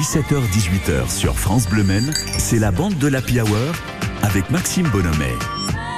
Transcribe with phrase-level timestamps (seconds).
[0.00, 3.74] 17h-18h sur France Bleu Maine, c'est la bande de l'Happy Hour
[4.22, 5.36] avec Maxime Bonhomet.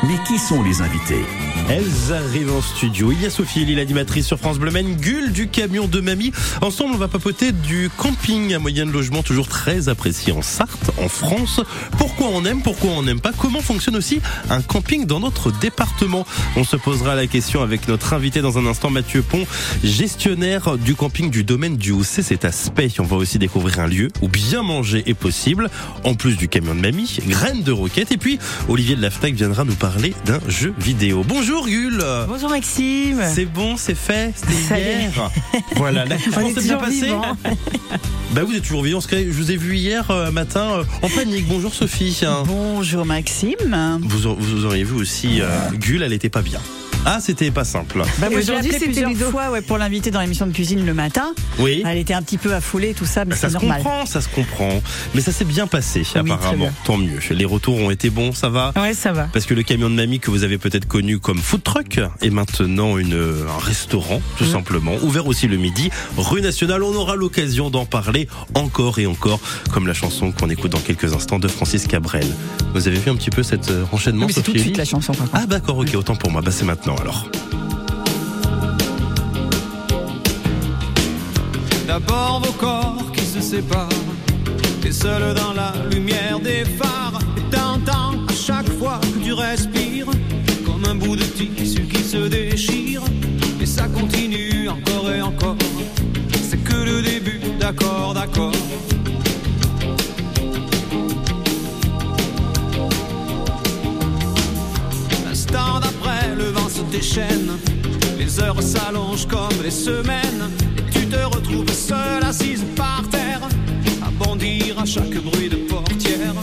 [0.02, 1.51] Mais qui sont les invités?
[1.68, 3.12] Elles arrivent en studio.
[3.12, 6.32] Il y a Sophie Elie, l'animatrice sur France Bleu Maine, Gull du camion de mamie.
[6.60, 10.90] Ensemble, on va papoter du camping à moyen de logement, toujours très apprécié en Sarthe,
[10.98, 11.60] en France.
[11.98, 13.32] Pourquoi on aime, pourquoi on n'aime pas?
[13.36, 14.20] Comment fonctionne aussi
[14.50, 16.26] un camping dans notre département?
[16.56, 19.46] On se posera la question avec notre invité dans un instant, Mathieu Pont,
[19.84, 22.22] gestionnaire du camping du domaine du Housset.
[22.22, 22.90] C'est à Spey.
[22.98, 25.70] On va aussi découvrir un lieu où bien manger est possible.
[26.04, 28.12] En plus du camion de mamie, graines de roquette.
[28.12, 28.38] Et puis,
[28.68, 31.24] Olivier de Laftac viendra nous parler d'un jeu vidéo.
[31.26, 33.22] Bonjour Bonjour Gul Bonjour Maxime.
[33.34, 35.30] C'est bon, c'est fait, c'était hier.
[35.76, 37.12] Voilà, la conférence s'est bien passée.
[38.32, 41.46] Bah vous êtes toujours vivant, je vous ai vu hier euh, matin euh, en panique.
[41.46, 42.18] Bonjour Sophie.
[42.46, 44.00] Bonjour Maxime.
[44.00, 46.60] Vous, vous auriez vu aussi, euh, Gul, elle était pas bien.
[47.04, 48.02] Ah, c'était pas simple.
[48.18, 51.34] Bah, Aujourd'hui, c'était plusieurs fois ouais, pour l'inviter dans l'émission de cuisine le matin.
[51.58, 51.82] Oui.
[51.84, 54.80] Elle était un petit peu affolée, tout ça, mais ça se comprend, ça se comprend.
[55.14, 56.70] Mais ça s'est bien passé, apparemment.
[56.84, 57.18] Tant mieux.
[57.30, 59.24] Les retours ont été bons, ça va Ouais, ça va.
[59.32, 62.30] Parce que le camion de mamie que vous avez peut-être connu comme food truck est
[62.30, 64.52] maintenant une, un restaurant, tout mm.
[64.52, 64.94] simplement.
[65.02, 66.82] Ouvert aussi le midi, rue nationale.
[66.84, 69.40] On aura l'occasion d'en parler encore et encore,
[69.72, 72.26] comme la chanson qu'on écoute dans quelques instants de Francis Cabrel.
[72.74, 75.12] Vous avez vu un petit peu cet euh, enchaînement, C'est tout de suite la chanson.
[75.32, 76.42] Ah, d'accord, ok, autant pour moi.
[76.42, 77.24] Bah, c'est maintenant alors.
[81.86, 83.88] D'abord vos corps qui se séparent,
[84.84, 87.18] et seul dans la lumière des phares.
[87.36, 90.06] Et t'entends à chaque fois que tu respires,
[90.66, 93.02] comme un bout de tissu qui se déchire.
[93.60, 95.56] Et ça continue encore et encore.
[96.48, 98.52] C'est que le début, d'accord, d'accord.
[108.16, 110.50] Les heures s'allongent comme les semaines
[111.12, 113.40] te retrouve seule assise par terre,
[114.02, 116.34] à bondir à chaque bruit de portière.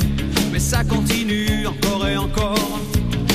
[0.52, 2.80] Mais ça continue encore et encore,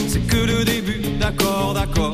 [0.07, 2.14] c'est que le début, d'accord, d'accord.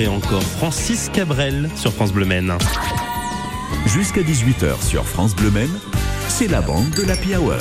[0.00, 0.42] Et encore.
[0.42, 2.52] Francis Cabrel sur France Bleu Maine.
[3.86, 5.78] Jusqu'à 18h sur France Bleu Maine,
[6.28, 7.56] c'est la bande de l'Happy Hour.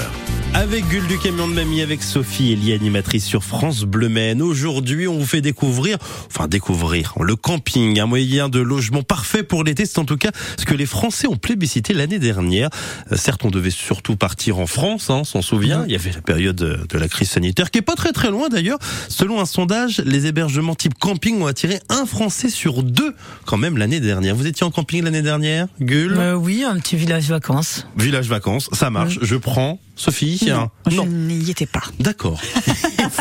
[0.56, 4.42] Avec Gull du camion de mamie, avec Sophie Elie, animatrice sur France Bleu Maine.
[4.42, 5.98] Aujourd'hui, on vous fait découvrir,
[6.28, 9.86] enfin découvrir, le camping, un moyen de logement parfait pour l'été.
[9.86, 12.70] C'est en tout cas ce que les Français ont plébiscité l'année dernière.
[13.12, 15.86] Euh, certes, on devait surtout partir en France, hein, on s'en souvient.
[15.86, 18.50] Il y avait la période de la crise sanitaire, qui est pas très très loin
[18.50, 18.80] d'ailleurs.
[19.08, 23.14] Selon un sondage, les hébergements type camping ont attiré un Français sur deux
[23.46, 24.36] quand même l'année dernière.
[24.36, 27.88] Vous étiez en camping l'année dernière, Gull euh, Oui, un petit village vacances.
[27.98, 29.20] Village vacances, ça marche.
[29.22, 29.80] Je prends.
[30.00, 31.84] Sophie Non, je n'y étais pas.
[32.00, 32.40] D'accord.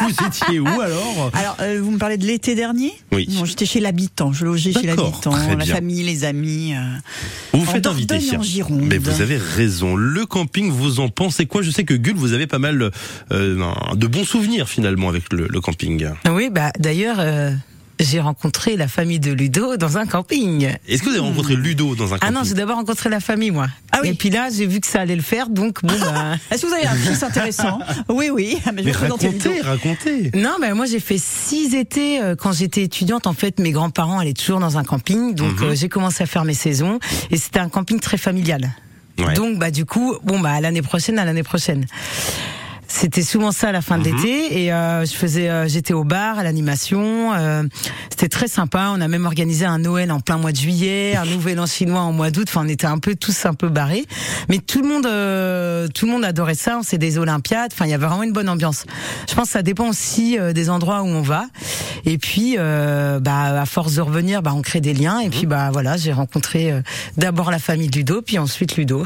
[0.00, 3.28] vous étiez où alors Alors, euh, vous me parlez de l'été dernier Oui.
[3.36, 6.75] Bon, j'étais chez l'habitant, je logeais chez l'habitant, la famille, les amis.
[6.75, 6.78] Euh,
[7.52, 8.20] vous vous faites inviter.
[8.36, 8.82] En Gironde.
[8.82, 9.96] Mais vous avez raison.
[9.96, 11.62] Le camping, vous en pensez quoi?
[11.62, 12.92] Je sais que Gull, vous avez pas mal
[13.32, 16.08] euh, de bons souvenirs finalement avec le, le camping.
[16.30, 17.19] Oui, bah d'ailleurs.
[18.00, 20.72] J'ai rencontré la famille de Ludo dans un camping.
[20.86, 23.20] Est-ce que vous avez rencontré Ludo dans un camping Ah non, j'ai d'abord rencontré la
[23.20, 23.66] famille, moi.
[23.90, 24.10] Ah oui.
[24.10, 25.94] Et puis là, j'ai vu que ça allait le faire, donc bon.
[26.00, 26.36] Bah...
[26.50, 27.80] Est-ce que vous avez un fils intéressant?
[28.08, 28.58] Oui, oui.
[28.64, 30.30] Ah, mais, mais racontez, racontez.
[30.34, 33.26] Non, mais moi j'ai fait six étés euh, quand j'étais étudiante.
[33.26, 35.68] En fait, mes grands-parents allaient toujours dans un camping, donc mhm.
[35.68, 36.98] euh, j'ai commencé à faire mes saisons,
[37.30, 38.70] et c'était un camping très familial.
[39.18, 39.34] Ouais.
[39.34, 41.86] Donc bah du coup, bon bah l'année prochaine, à l'année prochaine.
[42.90, 44.17] C'était souvent ça à la fin de mhm.
[44.17, 47.35] l'été et euh, je faisais, euh, j'étais au bar, à l'animation.
[47.35, 47.62] Euh,
[48.08, 48.90] c'était très sympa.
[48.93, 52.00] On a même organisé un Noël en plein mois de juillet, un Nouvel An chinois
[52.00, 52.46] en mois d'août.
[52.49, 54.06] Enfin, on était un peu tous un peu barrés,
[54.49, 56.79] mais tout le monde, euh, tout le monde adorait ça.
[56.79, 57.70] On s'est des Olympiades.
[57.73, 58.87] Enfin, il y avait vraiment une bonne ambiance.
[59.29, 61.44] Je pense que ça dépend aussi euh, des endroits où on va.
[62.06, 65.20] Et puis, bah, à force de revenir, bah, on crée des liens.
[65.20, 65.50] Et puis, mhm.
[65.50, 66.73] bah voilà, j'ai rencontré
[67.19, 69.05] d'abord la famille de Ludo, puis ensuite Ludo.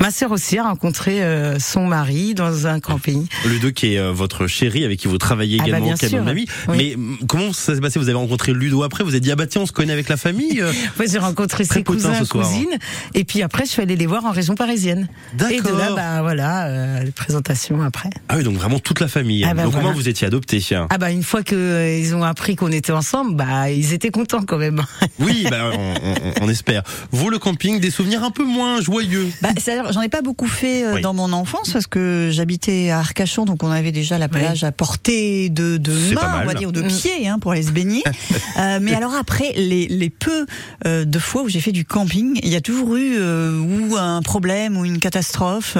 [0.00, 1.22] Ma sœur aussi a rencontré
[1.60, 3.19] son mari dans un camping.
[3.44, 6.20] Ludo qui est euh, votre chéri avec qui vous travaillez ah bah, également au de
[6.20, 6.46] Mamie.
[6.68, 6.96] Mais
[7.26, 7.98] comment ça s'est passé?
[7.98, 9.04] Vous avez rencontré Ludo après?
[9.04, 10.72] Vous avez dit ah bah tiens on se connaît avec la famille euh?
[10.98, 12.78] Oui j'ai rencontré ses cousins, cousines.
[13.14, 15.08] Et puis après je suis allée les voir en région parisienne.
[15.50, 18.10] Et de là bah voilà euh, les présentations après.
[18.28, 19.44] Ah oui donc vraiment toute la famille.
[19.44, 22.56] Ah bah donc comment vous étiez adopté Ah bah une fois que ils ont appris
[22.56, 24.82] qu'on était ensemble bah ils étaient contents quand même.
[25.18, 26.82] Oui bah on, on, espère.
[27.10, 29.28] Vous le camping des souvenirs un peu moins joyeux?
[29.42, 29.50] Bah
[29.90, 33.70] j'en ai pas beaucoup fait dans mon enfance parce que j'habitais à Arcachon, donc on
[33.70, 36.86] avait déjà la plage à portée de, de main, on va dire, de mm.
[36.86, 38.04] pied, hein, pour aller se baigner.
[38.58, 40.46] euh, mais alors après, les, les peu
[40.86, 43.96] euh, de fois où j'ai fait du camping, il y a toujours eu euh, ou
[43.96, 45.76] un problème ou une catastrophe.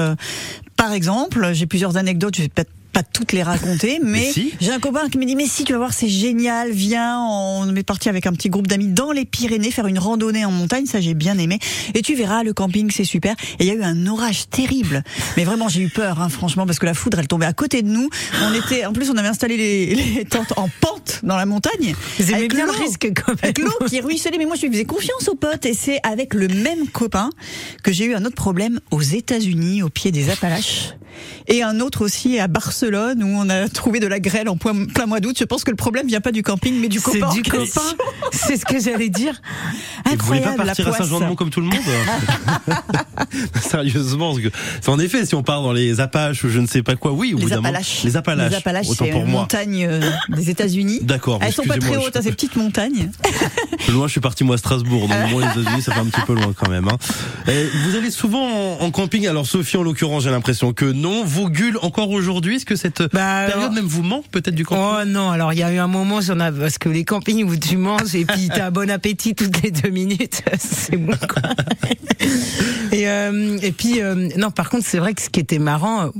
[0.75, 4.79] Par exemple, j'ai plusieurs anecdotes, je vais peut-être pas toutes les raconter, mais, j'ai un
[4.79, 8.09] copain qui me dit mais si tu vas voir c'est génial, viens, on est parti
[8.09, 11.13] avec un petit groupe d'amis dans les Pyrénées faire une randonnée en montagne, ça j'ai
[11.13, 11.59] bien aimé,
[11.93, 13.35] et tu verras le camping c'est super.
[13.59, 15.03] Et il y a eu un orage terrible,
[15.37, 17.81] mais vraiment j'ai eu peur, hein, franchement, parce que la foudre elle tombait à côté
[17.81, 18.09] de nous.
[18.43, 21.95] On était, en plus on avait installé les, les tentes en pente dans la montagne.
[22.19, 23.37] Vous avec bien le risque quand même.
[23.43, 26.33] Avec l'eau qui ruisselait, mais moi je lui faisais confiance aux potes, et c'est avec
[26.33, 27.29] le même copain
[27.83, 30.95] que j'ai eu un autre problème aux États-Unis, au pied des Appalaches
[31.47, 34.73] et un autre aussi à Barcelone où on a trouvé de la grêle en plein,
[35.05, 35.35] mois d'août.
[35.39, 37.29] Je pense que le problème vient pas du camping mais du copain.
[37.31, 37.81] C'est du copain.
[38.31, 39.41] C'est ce que j'allais dire.
[40.05, 40.19] Incroyable.
[40.19, 41.79] Vous voulez pas partir à Saint-Jean-de-Mont comme tout le monde
[43.61, 46.83] Sérieusement, parce que, en effet, si on part dans les Apaches ou je ne sais
[46.83, 48.03] pas quoi, oui, au les bout Appalaches.
[48.03, 48.51] Les Appalaches.
[48.51, 50.99] Les Appalaches, c'est une montagne euh, des États-Unis.
[51.01, 51.39] D'accord.
[51.41, 53.11] Elles sont pas très hautes, hein, ces petites montagnes.
[53.89, 56.21] loin, je suis parti moi à Strasbourg, donc moi les États-Unis, ça fait un petit
[56.25, 56.87] peu loin quand même.
[56.87, 56.97] Hein.
[57.45, 59.27] vous allez souvent en, camping.
[59.27, 61.10] Alors Sophie, en l'occurrence, j'ai l'impression que non.
[61.23, 62.55] Vous gueule encore aujourd'hui?
[62.55, 65.01] Est-ce que cette bah, période même vous manque peut-être du camping?
[65.01, 67.43] Oh non, alors il y a eu un moment, j'en ai parce que les campings
[67.43, 71.41] où tu manges et puis t'as bon appétit toutes les deux minutes, c'est bon quoi.
[72.91, 76.11] et, euh, et puis euh, non, par contre c'est vrai que ce qui était marrant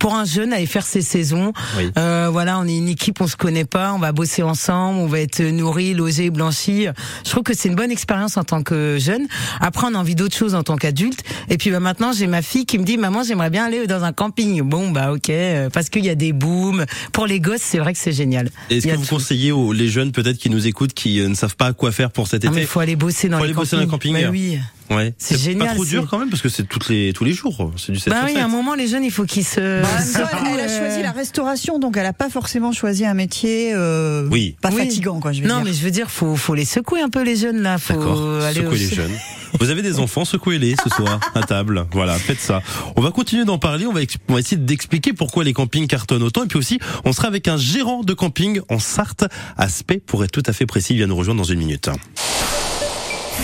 [0.00, 1.52] pour un jeune aller faire ses saisons.
[1.96, 5.06] Euh, voilà, on est une équipe, on se connaît pas, on va bosser ensemble, on
[5.06, 6.86] va être nourri, logé, blanchi.
[7.24, 9.28] Je trouve que c'est une bonne expérience en tant que jeune.
[9.60, 11.22] Après, on a envie d'autre chose en tant qu'adulte.
[11.50, 14.02] Et puis bah, maintenant, j'ai ma fille qui me dit, maman, j'aimerais bien aller dans
[14.02, 14.62] un camping.
[14.62, 16.86] Bon, bah ok, euh, parce qu'il y a des booms.
[17.12, 18.50] Pour les gosses, c'est vrai que c'est génial.
[18.70, 21.56] Est-ce que vous conseillez aux les jeunes peut-être qui nous écoutent, qui euh, ne savent
[21.56, 23.78] pas quoi faire pour cet été Il faut aller bosser dans faut les aller campings.
[23.78, 24.14] Bosser dans camping.
[24.14, 24.58] Bah, oui.
[24.90, 25.14] Ouais.
[25.18, 25.68] C'est génial.
[25.68, 27.72] Pas trop dur quand même parce que c'est toutes les tous les jours.
[27.76, 29.82] C'est du 7 Bah oui, à un moment les jeunes il faut qu'ils se.
[29.82, 29.88] Bah,
[30.52, 33.72] elle, a choisi la restauration donc elle a pas forcément choisi un métier.
[33.74, 34.56] Euh, oui.
[34.60, 35.32] Pas fatigant quoi.
[35.32, 37.62] Je veux non mais je veux dire faut faut les secouer un peu les jeunes
[37.62, 37.78] là.
[37.78, 37.94] Faut
[38.40, 39.12] aller secouer les jeunes.
[39.58, 41.86] Vous avez des enfants, secouez-les ce soir à table.
[41.92, 42.62] Voilà, faites ça.
[42.96, 43.86] On va continuer d'en parler.
[43.86, 46.44] On va, on va essayer d'expliquer pourquoi les campings cartonnent autant.
[46.44, 49.24] Et puis aussi, on sera avec un gérant de camping en Sarthe,
[49.56, 50.94] Aspect, pour être tout à fait précis.
[50.94, 51.90] Il vient nous rejoindre dans une minute.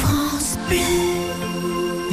[0.00, 0.58] France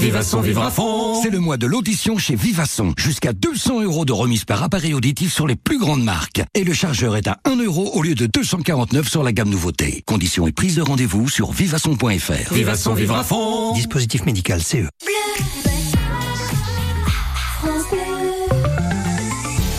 [0.03, 1.21] Vivasson, vivra fond.
[1.23, 2.93] C'est le mois de l'audition chez Vivasson.
[2.97, 6.41] Jusqu'à 200 euros de remise par appareil auditif sur les plus grandes marques.
[6.55, 10.03] Et le chargeur est à 1 euro au lieu de 249 sur la gamme nouveauté.
[10.05, 12.53] Conditions et prise de rendez-vous sur vivasson.fr.
[12.53, 13.71] Vivasson, vivra fond.
[13.75, 14.89] Dispositif médical CE.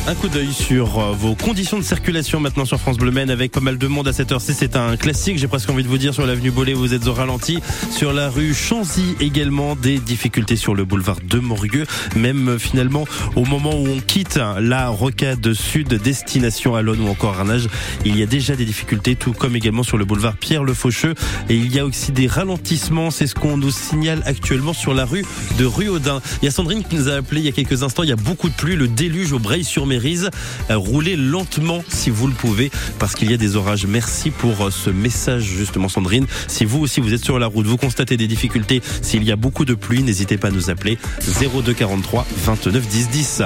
[0.07, 3.53] Un coup d'œil sur euh, vos conditions de circulation maintenant sur France Bleu Maine avec
[3.53, 4.53] pas mal de monde à cette heure-ci.
[4.53, 7.15] C'est un classique, j'ai presque envie de vous dire, sur l'avenue Bollé, vous êtes au
[7.15, 7.61] ralenti.
[7.91, 11.87] Sur la rue Chanzy également, des difficultés sur le boulevard de Morgueux.
[12.17, 17.39] Même euh, finalement, au moment où on quitte la rocade sud, destination à ou encore
[17.39, 17.69] Arnage,
[18.05, 21.15] il y a déjà des difficultés, tout comme également sur le boulevard Pierre Le Faucheux.
[21.49, 25.07] Et il y a aussi des ralentissements, c'est ce qu'on nous signale actuellement sur la
[25.07, 25.25] rue
[25.57, 26.21] de Rue Audin.
[26.43, 28.13] Il y a Sandrine qui nous a appelé il y a quelques instants, il y
[28.13, 29.65] a beaucoup de pluie, le déluge au Breil
[30.05, 30.31] sur
[30.71, 33.87] euh, roulez lentement si vous le pouvez parce qu'il y a des orages.
[33.87, 36.27] Merci pour euh, ce message justement Sandrine.
[36.47, 39.37] Si vous aussi vous êtes sur la route, vous constatez des difficultés, s'il y a
[39.37, 40.99] beaucoup de pluie, n'hésitez pas à nous appeler
[41.41, 43.43] 0243 29 10 10.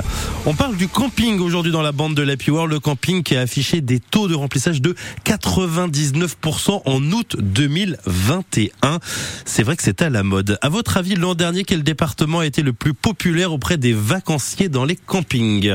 [0.46, 3.40] On parle du camping aujourd'hui dans la bande de l'Happy World, le camping qui a
[3.40, 8.98] affiché des taux de remplissage de 99% en août 2021.
[9.44, 10.58] C'est vrai que c'est à la mode.
[10.62, 14.68] À votre avis, l'an dernier, quel département a été le plus populaire auprès des vacanciers
[14.68, 15.72] dans les campings?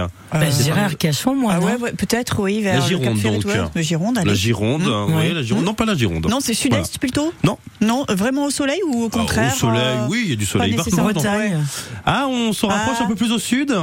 [0.64, 1.54] Je dirais Arcachon, moi.
[1.56, 3.44] Ah ouais, peut-être, oui, vers la Gironde, donc.
[3.76, 4.30] Le Gironde, allez.
[4.30, 5.66] La Gironde, mmh, oui, la Gironde.
[5.66, 6.28] Non, pas la Gironde.
[6.30, 7.58] Non, c'est sud-est plutôt Non.
[7.82, 10.46] Non, vraiment au soleil ou au ah, contraire Au soleil, oui, il y a du
[10.46, 10.96] soleil partout.
[10.96, 11.64] Bretagne.
[12.06, 13.04] Ah, on se rapproche ah.
[13.04, 13.76] un peu plus au sud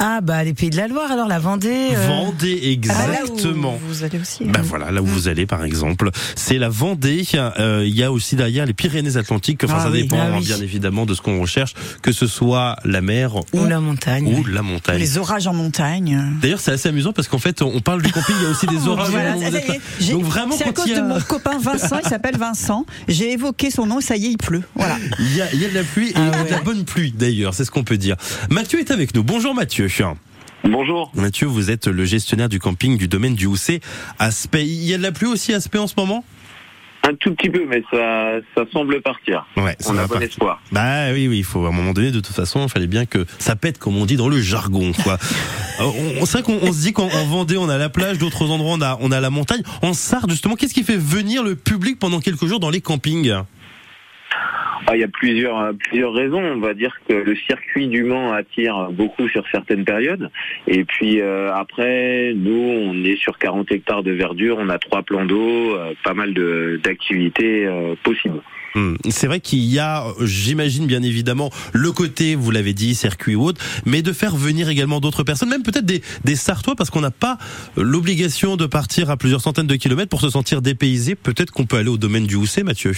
[0.00, 1.88] ah bah les Pays de la Loire, alors la Vendée.
[1.92, 2.06] Euh...
[2.06, 3.74] Vendée exactement.
[3.76, 4.44] Ah, vous allez aussi.
[4.44, 7.24] Ben voilà, là où vous allez par exemple, c'est la Vendée.
[7.34, 9.64] Euh, il y a aussi derrière les Pyrénées-Atlantiques.
[9.64, 13.00] Enfin, ah ça dépend ah bien évidemment de ce qu'on recherche, que ce soit la
[13.00, 14.32] mer ou, la montagne.
[14.38, 15.00] Ou la montagne.
[15.00, 16.22] Les orages en montagne.
[16.40, 18.66] D'ailleurs, c'est assez amusant parce qu'en fait, on parle du camping, il y a aussi
[18.66, 19.10] des orages.
[19.10, 21.98] voilà, Donc vraiment, c'est à cause de mon copain Vincent.
[22.04, 22.86] il s'appelle Vincent.
[23.08, 24.00] J'ai évoqué son nom.
[24.00, 24.62] Ça y est, il pleut.
[24.76, 24.96] Voilà.
[25.18, 27.52] Il y a, il y a de la pluie et de la bonne pluie d'ailleurs.
[27.52, 28.14] C'est ce qu'on peut dire.
[28.48, 29.24] Mathieu est avec nous.
[29.24, 29.87] Bonjour Mathieu.
[30.64, 31.10] Bonjour.
[31.14, 33.80] Mathieu, vous êtes le gestionnaire du camping du domaine du Housset.
[34.18, 36.24] Aspect, il y a de la pluie aussi à Aspect en ce moment?
[37.04, 39.46] Un tout petit peu, mais ça, ça semble partir.
[39.56, 40.60] Ouais, on a bon espoir.
[40.72, 43.06] Bah oui, oui, il faut à un moment donné, de toute façon, il fallait bien
[43.06, 44.92] que ça pète, comme on dit dans le jargon.
[45.04, 45.18] Quoi.
[45.80, 45.84] Euh,
[46.20, 48.80] on, sait qu'on on se dit qu'en Vendée, on a la plage, d'autres endroits, on
[48.80, 49.62] a, on a la montagne.
[49.80, 53.32] En Sarthe, justement, qu'est-ce qui fait venir le public pendant quelques jours dans les campings?
[54.86, 56.40] Ah, il y a plusieurs, euh, plusieurs raisons.
[56.40, 60.30] On va dire que le circuit du Mans attire beaucoup sur certaines périodes.
[60.66, 65.02] Et puis euh, après, nous, on est sur 40 hectares de verdure, on a trois
[65.02, 66.32] plans d'eau, euh, pas mal
[66.82, 67.68] d'activités
[68.02, 68.40] possibles.
[68.74, 68.94] Hmm.
[69.08, 73.44] C'est vrai qu'il y a, j'imagine bien évidemment, le côté, vous l'avez dit, circuit ou
[73.44, 77.00] autre, mais de faire venir également d'autres personnes, même peut-être des, des Sartois, parce qu'on
[77.00, 77.38] n'a pas
[77.76, 81.14] l'obligation de partir à plusieurs centaines de kilomètres pour se sentir dépaysé.
[81.14, 82.92] Peut-être qu'on peut aller au domaine du Housset, Mathieu.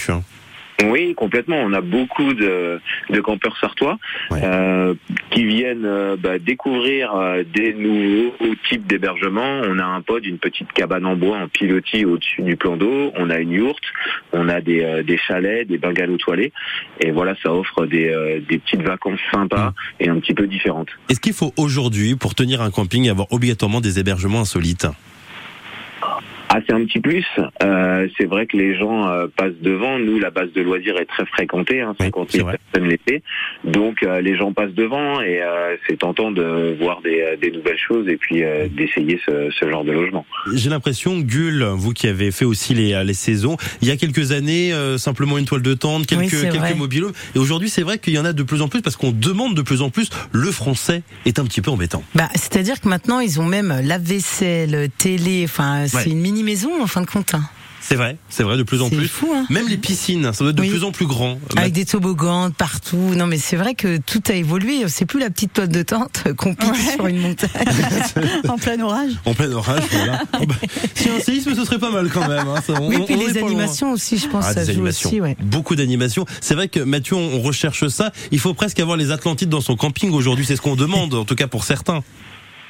[0.85, 1.57] Oui, complètement.
[1.57, 2.79] On a beaucoup de,
[3.23, 3.97] campeurs sartois
[4.31, 4.93] euh,
[5.29, 9.61] qui viennent euh, bah, découvrir euh, des nouveaux types d'hébergement.
[9.67, 13.11] On a un pod, une petite cabane en bois en pilotis au-dessus du plan d'eau.
[13.15, 13.83] On a une yourte,
[14.33, 16.51] on a des, chalets, des bungalows toilés.
[16.99, 20.89] Et voilà, ça offre des, des petites vacances sympas et un petit peu différentes.
[21.09, 24.87] Est-ce qu'il faut aujourd'hui, pour tenir un camping, avoir obligatoirement des hébergements insolites?
[26.53, 27.25] Ah, c'est un petit plus.
[27.63, 29.97] Euh, c'est vrai que les gens euh, passent devant.
[29.97, 33.23] Nous, la base de loisirs est très fréquentée, hein, 50 000 personnes l'été.
[33.63, 35.39] Donc, euh, les gens passent devant et
[35.87, 39.93] c'est tentant de voir des, des, nouvelles choses et puis d'essayer ce, ce, genre de
[39.93, 40.25] logement.
[40.53, 44.33] J'ai l'impression, Gull, vous qui avez fait aussi les, les saisons, il y a quelques
[44.33, 47.11] années, simplement une toile de tente, quelques, quelques mobilos.
[47.35, 49.55] Et aujourd'hui, c'est vrai qu'il y en a de plus en plus parce qu'on demande
[49.55, 50.09] de plus en plus.
[50.31, 52.03] Le français est un petit peu embêtant.
[52.15, 56.81] Bah, c'est-à-dire que maintenant, ils ont même la vaisselle, télé, enfin, c'est une mini maison
[56.81, 57.35] en fin de compte.
[57.81, 59.07] C'est vrai, c'est vrai de plus en plus.
[59.07, 61.39] Fou, hein Même les piscines, ça doit être de plus en plus grand.
[61.57, 63.15] Avec des toboggans partout.
[63.15, 64.87] Non, mais c'est vrai que tout a évolué.
[64.87, 67.49] C'est plus la petite toile de tente qu'on pique sur une montagne.
[68.47, 69.13] en plein orage.
[69.25, 70.21] En plein orage, voilà.
[70.41, 70.55] Oh, bah,
[70.95, 72.47] si un séisme, ce serait pas mal quand même.
[72.47, 72.61] Hein.
[72.81, 75.19] oui, puis les animations aussi, je pense, ah, ça joue aussi.
[75.19, 75.35] Ouais.
[75.41, 76.25] Beaucoup d'animations.
[76.39, 78.11] C'est vrai que Mathieu, on recherche ça.
[78.31, 80.45] Il faut presque avoir les Atlantides dans son camping aujourd'hui.
[80.45, 82.01] C'est ce qu'on demande, en tout cas pour certains.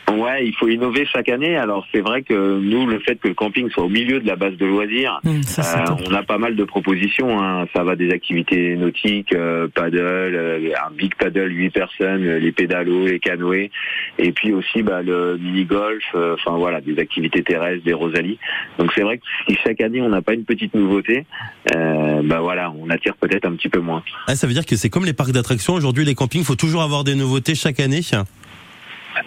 [0.10, 1.56] Ouais, il faut innover chaque année.
[1.58, 4.36] Alors c'est vrai que nous, le fait que le camping soit au milieu de la
[4.36, 5.30] base de loisirs, mmh,
[5.60, 7.42] euh, on a pas mal de propositions.
[7.42, 7.66] Hein.
[7.74, 13.08] Ça va des activités nautiques, euh, paddle, euh, un big paddle 8 personnes, les pédalos,
[13.08, 13.70] les canoës,
[14.18, 16.04] et puis aussi bah, le mini golf.
[16.14, 18.38] Enfin voilà, des activités terrestres, des rosalies.
[18.80, 21.26] Donc c'est vrai que si chaque année on n'a pas une petite nouveauté,
[21.74, 24.04] bah voilà, on attire peut-être un petit peu moins.
[24.28, 25.74] Ah, ça veut dire que c'est comme les parcs d'attractions.
[25.74, 28.02] Aujourd'hui, les campings, faut toujours avoir des nouveautés chaque année.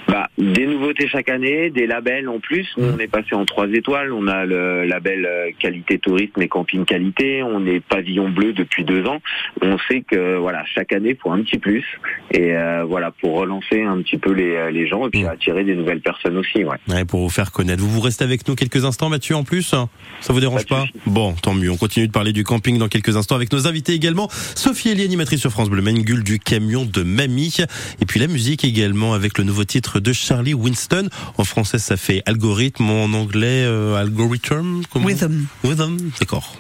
[0.09, 2.67] Bah, des nouveautés chaque année, des labels en plus.
[2.77, 4.13] on est passé en trois étoiles.
[4.13, 7.43] On a le label euh, qualité tourisme et camping qualité.
[7.43, 9.21] On est pavillon bleu depuis deux ans.
[9.63, 11.85] On sait que voilà, chaque année pour un petit plus
[12.33, 15.65] et euh, voilà pour relancer un petit peu les, euh, les gens et puis attirer
[15.65, 16.65] des nouvelles personnes aussi.
[16.65, 16.77] Ouais.
[16.89, 17.05] ouais.
[17.05, 17.83] pour vous faire connaître.
[17.83, 19.75] Vous vous restez avec nous quelques instants, Mathieu, en plus?
[20.21, 21.71] Ça vous dérange pas, Bon, tant mieux.
[21.71, 24.29] On continue de parler du camping dans quelques instants avec nos invités également.
[24.55, 27.57] Sophie Elie, animatrice sur France Bleu, Mengul du camion de Mamie.
[28.01, 31.09] Et puis la musique également avec le nouveau titre de Charlie Winston.
[31.37, 32.91] En français, ça fait algorithme.
[32.91, 34.83] En anglais, euh, algorithm.
[34.95, 35.47] Rhythm.
[35.63, 36.57] Rhythm, d'accord.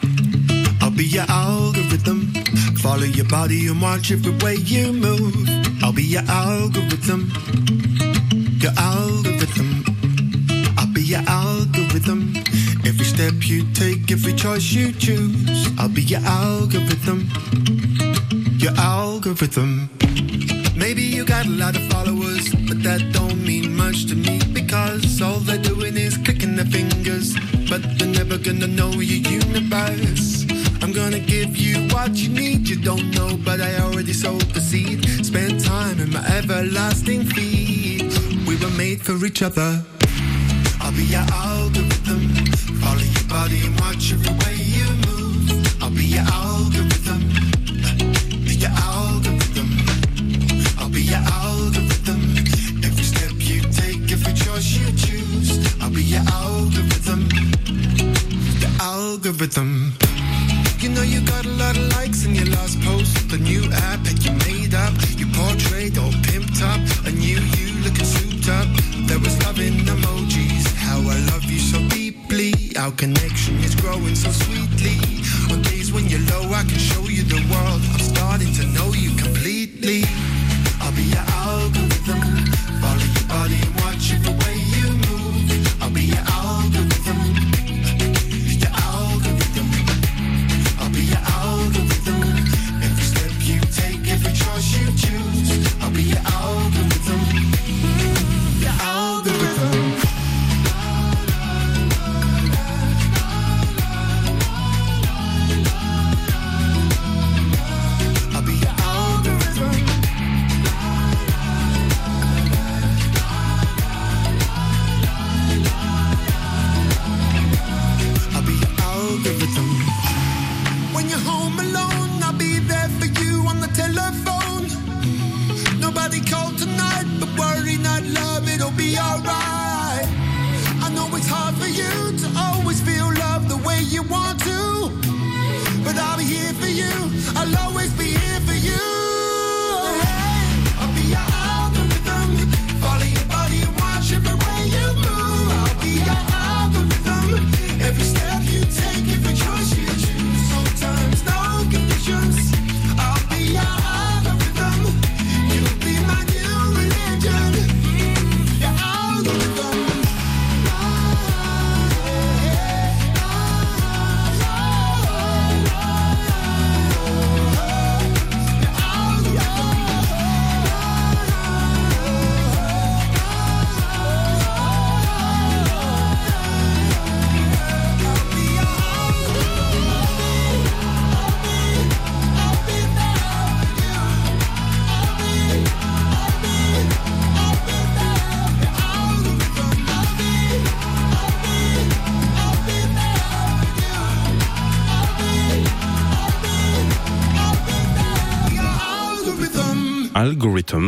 [0.82, 2.32] I'll be your algorithm.
[2.76, 5.34] Follow your body and watch every way you move.
[5.82, 7.30] I'll be your algorithm.
[8.60, 9.84] Your algorithm.
[10.76, 12.34] I'll be your algorithm.
[12.84, 15.70] Every step you take, every choice you choose.
[15.78, 17.28] I'll be your algorithm.
[18.58, 19.88] Your algorithm.
[20.76, 22.23] Maybe you got a lot of followers,
[22.68, 27.34] but that don't mean much to me because all they're doing is clicking their fingers,
[27.68, 30.44] but they're never gonna know your universe.
[30.82, 34.60] I'm gonna give you what you need, you don't know, but I already sowed the
[34.60, 35.04] seed.
[35.24, 38.12] Spend time in my everlasting feet.
[38.46, 39.82] We were made for each other.
[40.80, 42.22] I'll be your algorithm.
[42.82, 45.82] Follow your body and watch every way you move.
[45.82, 47.22] I'll be your algorithm.
[48.64, 49.70] Your algorithm.
[50.78, 51.53] I'll be your algorithm.
[55.84, 57.28] I'll be your algorithm.
[57.28, 59.92] The algorithm.
[60.80, 63.28] You know you got a lot of likes in your last post.
[63.28, 64.94] The new app that you made up.
[65.20, 66.80] You portrayed all pimped up.
[67.04, 68.66] A new you looking souped up.
[69.08, 70.64] There was love in emojis.
[70.72, 72.54] How I love you so deeply.
[72.78, 74.96] Our connection is growing so sweetly.
[75.52, 77.82] On days when you're low, I can show you the world.
[77.92, 79.33] I'm starting to know you completely.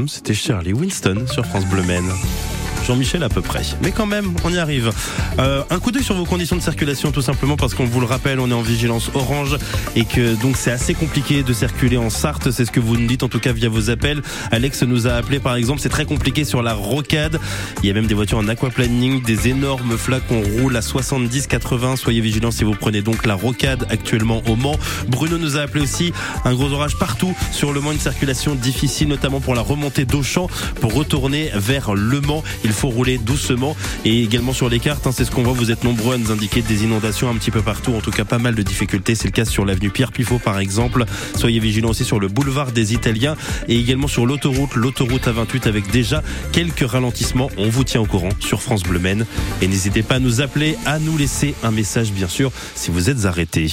[0.07, 2.11] C'était Shirley Winston sur France Bleu Maine.
[2.87, 3.63] Jean-Michel à peu près.
[3.83, 4.93] Mais quand même, on y arrive.
[5.39, 8.07] Euh, un coup d'œil sur vos conditions de circulation, tout simplement parce qu'on vous le
[8.07, 9.57] rappelle, on est en vigilance orange
[9.97, 12.51] et que donc c'est assez compliqué de circuler en Sarthe.
[12.53, 14.23] C'est ce que vous nous dites en tout cas via vos appels.
[14.53, 15.81] Alex nous a appelé par exemple.
[15.81, 17.41] C'est très compliqué sur la rocade.
[17.83, 21.97] Il y a même des voitures en aquaplaning, des énormes flacons roulent à 70, 80.
[21.97, 24.79] Soyez vigilants si vous prenez donc la rocade actuellement au Mans.
[25.09, 26.13] Bruno nous a appelé aussi.
[26.45, 30.49] Un gros orage partout sur le Mans, une circulation difficile, notamment pour la remontée d'Auchan
[30.81, 32.45] pour retourner vers Le Mans.
[32.77, 35.85] Faut rouler doucement et également sur les cartes, hein, c'est ce qu'on voit, vous êtes
[35.85, 38.55] nombreux à nous indiquer des inondations un petit peu partout, en tout cas pas mal
[38.55, 41.05] de difficultés, c'est le cas sur l'avenue Pierre Pifot par exemple.
[41.37, 43.37] Soyez vigilants aussi sur le boulevard des Italiens
[43.69, 47.51] et également sur l'autoroute, l'autoroute A28 avec déjà quelques ralentissements.
[47.57, 49.27] On vous tient au courant sur France Bleu Maine
[49.63, 53.11] et n'hésitez pas à nous appeler, à nous laisser un message bien sûr si vous
[53.11, 53.67] êtes arrêté.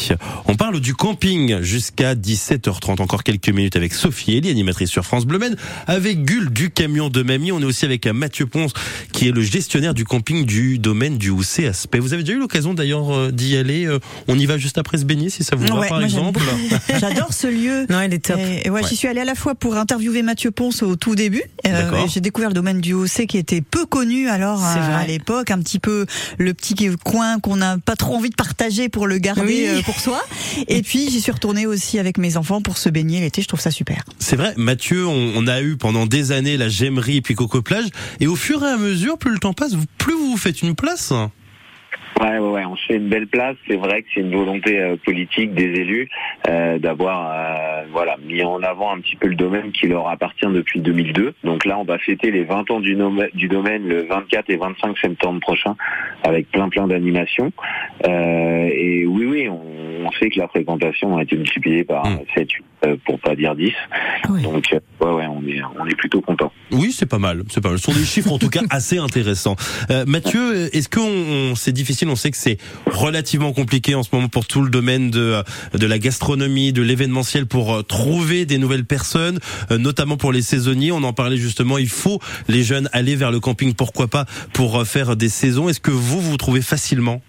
[0.46, 5.26] On parle du camping jusqu'à 17h30, encore quelques minutes avec Sophie Elie, animatrice sur France
[5.26, 5.56] Bleu Maine,
[5.88, 7.52] avec Gull du camion de Mamie.
[7.52, 8.72] On est aussi avec Mathieu Ponce
[9.12, 12.00] qui est le gestionnaire du camping du domaine du Housset Aspect.
[12.00, 13.86] Vous avez déjà eu l'occasion d'ailleurs euh, d'y aller.
[13.86, 16.42] Euh, on y va juste après se baigner si ça vous va par exemple.
[17.00, 17.86] J'adore ce lieu.
[17.90, 18.40] Non, il est top.
[18.40, 21.44] Et, ouais, j'y suis allée à la fois pour interviewer Mathieu Ponce au tout début.
[21.68, 25.60] Euh, J'ai découvert le domaine du Housset qui était peu connu alors à, l'époque, un
[25.60, 26.06] petit peu
[26.38, 30.00] le petit coin qu'on n'a pas trop envie de partager pour le garder euh, pour
[30.00, 30.24] soi.
[30.68, 33.42] Et puis j'y suis retournée aussi avec mes enfants pour se baigner l'été.
[33.42, 34.04] Je trouve ça super.
[34.20, 37.62] C'est vrai, Mathieu, on, on, a eu pendant des années la Gemmerie et puis Coco
[37.62, 37.88] Plage,
[38.20, 40.76] et au fur et à mesure, plus le temps passe, plus vous vous faites une
[40.76, 41.14] place.
[42.22, 43.56] Ouais, ouais, ouais, on se fait une belle place.
[43.68, 46.10] C'est vrai que c'est une volonté euh, politique des élus
[46.48, 50.46] euh, d'avoir, euh, voilà, mis en avant un petit peu le domaine qui leur appartient
[50.46, 51.34] depuis 2002.
[51.44, 52.98] Donc là, on va fêter les 20 ans du,
[53.34, 55.76] du domaine le 24 et 25 septembre prochain,
[56.24, 57.52] avec plein plein d'animations.
[58.06, 62.38] Et oui, oui, on, on, sait que la fréquentation a été multipliée par 7, mmh.
[62.38, 62.48] 8,
[63.06, 63.72] pour pas dire 10.
[64.44, 66.52] Donc, ouais, ouais, on est, on est plutôt content.
[66.72, 67.78] Oui, c'est pas mal, c'est pas mal.
[67.78, 69.56] Ce sont des chiffres en tout cas assez intéressants.
[70.08, 74.46] Mathieu, est-ce qu'on c'est difficile on sait que c'est relativement compliqué en ce moment pour
[74.46, 75.42] tout le domaine de,
[75.74, 79.40] de la gastronomie, de l'événementiel pour euh, trouver des nouvelles personnes,
[79.72, 80.92] euh, notamment pour les saisonniers.
[80.92, 84.80] On en parlait justement, il faut les jeunes aller vers le camping, pourquoi pas, pour
[84.80, 85.70] euh, faire des saisons.
[85.70, 87.22] Est-ce que vous, vous trouvez facilement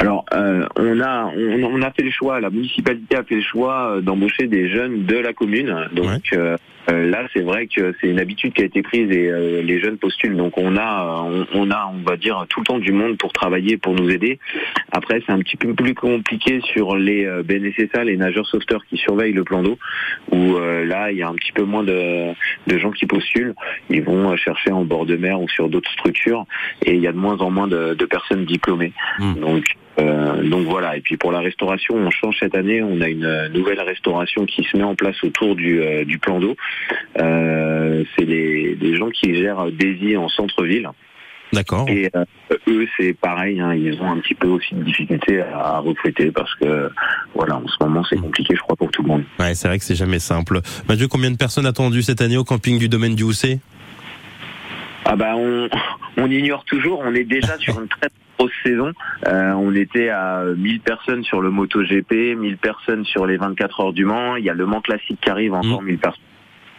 [0.00, 0.24] alors,
[0.76, 4.68] on a on, a fait le choix, la municipalité a fait le choix d'embaucher des
[4.68, 5.88] jeunes de la commune.
[5.92, 6.32] Donc,
[6.90, 9.80] euh, là, c'est vrai que c'est une habitude qui a été prise et euh, les
[9.80, 10.36] jeunes postulent.
[10.36, 13.76] Donc on a, on, a, on va dire tout le temps du monde pour travailler,
[13.76, 14.38] pour nous aider.
[14.92, 18.96] Après, c'est un petit peu plus compliqué sur les euh, BNSSA, les nageurs sauveteurs qui
[18.96, 19.78] surveillent le plan d'eau,
[20.30, 22.32] où là, il y a un petit peu moins de,
[22.66, 23.54] de, gens qui postulent.
[23.90, 26.44] Ils vont chercher en bord de mer ou sur d'autres structures,
[26.84, 28.92] et il y a de moins en moins de, de personnes diplômées.
[29.18, 29.34] Mmh.
[29.34, 29.64] Donc
[29.98, 30.96] euh, donc voilà.
[30.96, 32.82] Et puis pour la restauration, on change cette année.
[32.82, 36.40] On a une nouvelle restauration qui se met en place autour du, euh, du plan
[36.40, 36.56] d'eau.
[37.18, 40.88] Euh, c'est les, gens qui gèrent Daisy en centre-ville.
[41.52, 41.88] D'accord.
[41.88, 42.10] Et
[42.68, 46.52] eux, c'est pareil, hein, ils ont un petit peu aussi de difficulté à recruter parce
[46.56, 46.90] que,
[47.34, 49.24] voilà, en ce moment, c'est compliqué, je crois, pour tout le monde.
[49.38, 50.60] Ouais, c'est vrai que c'est jamais simple.
[50.88, 53.60] Mathieu, combien de personnes attendues cette année au camping du domaine du Housset?
[55.04, 55.68] Ah bah, on,
[56.16, 57.02] on ignore toujours.
[57.04, 58.92] On est déjà sur une très grosse saison.
[59.26, 63.92] Euh, on était à 1000 personnes sur le MotoGP, 1000 personnes sur les 24 heures
[63.92, 64.36] du Mans.
[64.36, 65.98] Il y a le Mans classique qui arrive, encore 1000 mmh.
[65.98, 66.24] personnes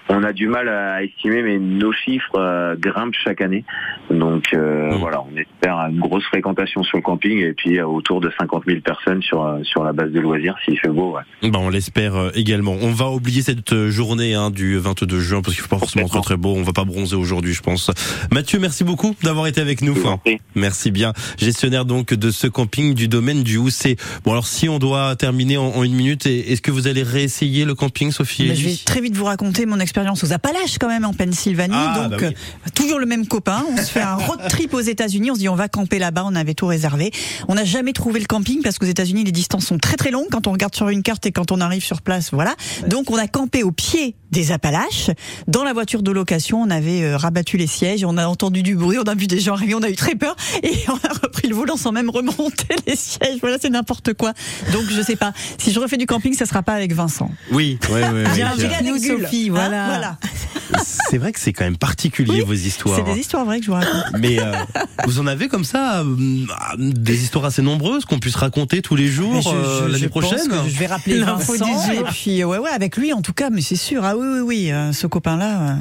[0.10, 3.66] on a du mal à estimer, mais nos chiffres euh, grimpent chaque année.
[4.12, 4.98] Donc euh, mmh.
[4.98, 8.64] voilà, on espère une grosse fréquentation sur le camping et puis euh, autour de 50
[8.68, 11.16] 000 personnes sur sur la base de loisirs s'il fait beau.
[11.16, 11.50] Ouais.
[11.50, 12.76] Ben, on l'espère également.
[12.82, 16.22] On va oublier cette journée hein, du 22 juin parce qu'il faut pas forcément très
[16.22, 16.54] très beau.
[16.56, 17.90] On va pas bronzer aujourd'hui, je pense.
[18.32, 19.96] Mathieu, merci beaucoup d'avoir été avec nous.
[20.54, 21.14] merci bien.
[21.40, 23.96] Gestionnaire donc de ce camping du domaine du Housset.
[24.24, 27.74] Bon alors si on doit terminer en, une minute, est-ce que vous allez réessayer le
[27.74, 30.90] camping, Sophie ben, Je vais très vite vous raconter mon expérience expérience aux Appalaches quand
[30.90, 31.74] même en Pennsylvanie.
[31.74, 33.64] Ah, donc bah euh, toujours le même copain.
[33.72, 35.32] On se fait un road trip aux États-Unis.
[35.32, 36.24] On se dit on va camper là-bas.
[36.26, 37.12] On avait tout réservé.
[37.48, 40.28] On n'a jamais trouvé le camping parce qu'aux États-Unis les distances sont très très longues
[40.30, 42.32] quand on regarde sur une carte et quand on arrive sur place.
[42.34, 42.56] Voilà.
[42.88, 45.12] Donc on a campé au pied des Appalaches.
[45.48, 48.04] Dans la voiture de location, on avait euh, rabattu les sièges.
[48.04, 48.98] On a entendu du bruit.
[49.00, 49.76] On a vu des gens arriver.
[49.76, 52.98] On a eu très peur et on a repris le volant sans même remonter les
[52.98, 53.38] sièges.
[53.40, 54.34] Voilà, c'est n'importe quoi.
[54.74, 55.32] Donc je sais pas.
[55.58, 57.32] Si je refais du camping, ça sera pas avec Vincent.
[57.54, 58.24] Oui, oui, oui.
[58.34, 58.52] Bien,
[58.84, 59.48] nous, Sophie.
[59.50, 59.85] Voilà.
[59.86, 60.18] Voilà.
[61.10, 62.96] C'est vrai que c'est quand même particulier vos histoires.
[62.96, 64.04] C'est des histoires vraies que je vous raconte.
[64.20, 64.52] Mais euh,
[65.06, 66.46] vous en avez comme ça euh,
[66.78, 70.40] des histoires assez nombreuses qu'on puisse raconter tous les jours euh, l'année prochaine.
[70.68, 73.76] je vais rappeler Vincent et puis ouais ouais avec lui en tout cas, mais c'est
[73.76, 74.04] sûr.
[74.04, 75.78] Ah oui oui oui, ce copain là.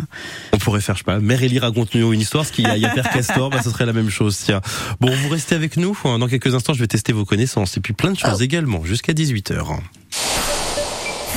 [0.53, 2.77] On pourrait faire je sais pas, Mère Ellie raconte-nous une histoire, ce qu'il y a,
[2.77, 4.39] il y a Père Castor, bah, ce serait la même chose.
[4.45, 4.61] Tiens.
[5.01, 5.99] Bon, vous restez avec nous.
[6.05, 8.43] Dans quelques instants, je vais tester vos connaissances et puis plein de choses oh.
[8.43, 9.65] également jusqu'à 18 h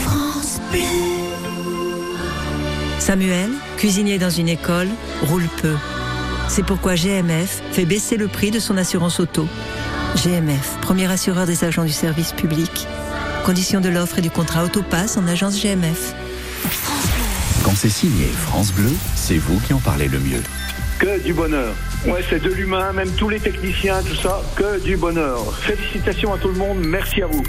[0.03, 0.59] France
[3.07, 4.89] Samuel, cuisinier dans une école,
[5.21, 5.75] roule peu.
[6.49, 9.47] C'est pourquoi GMF fait baisser le prix de son assurance auto.
[10.17, 12.85] GMF, premier assureur des agents du service public.
[13.45, 16.13] Conditions de l'offre et du contrat Autopass en agence GMF.
[17.63, 20.43] Quand c'est signé France Bleu, c'est vous qui en parlez le mieux.
[20.99, 21.75] Que du bonheur.
[22.05, 25.55] Ouais, c'est de l'humain, même tous les techniciens, tout ça, que du bonheur.
[25.61, 27.43] Félicitations à tout le monde, merci à vous.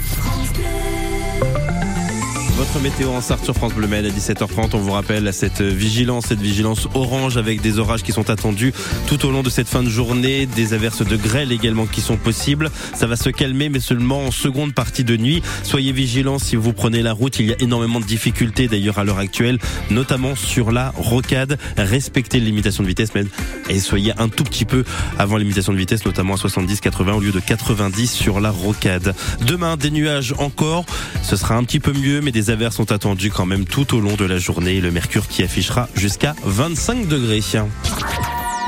[2.59, 4.71] Votre météo en Sarthe sur France Bleu Med à 17h30.
[4.73, 8.73] On vous rappelle cette vigilance, cette vigilance orange avec des orages qui sont attendus
[9.07, 12.17] tout au long de cette fin de journée, des averses de grêle également qui sont
[12.17, 12.69] possibles.
[12.93, 15.41] Ça va se calmer, mais seulement en seconde partie de nuit.
[15.63, 17.39] Soyez vigilants si vous prenez la route.
[17.39, 19.57] Il y a énormément de difficultés d'ailleurs à l'heure actuelle,
[19.89, 21.57] notamment sur la rocade.
[21.77, 23.23] Respectez les limitations de vitesse, mais
[23.69, 24.83] et soyez un tout petit peu
[25.17, 29.15] avant les limitations de vitesse, notamment à 70-80 au lieu de 90 sur la rocade.
[29.47, 30.85] Demain, des nuages encore.
[31.23, 33.99] Ce sera un petit peu mieux, mais des averses sont attendues quand même tout au
[33.99, 34.81] long de la journée.
[34.81, 37.41] Le mercure qui affichera jusqu'à 25 degrés.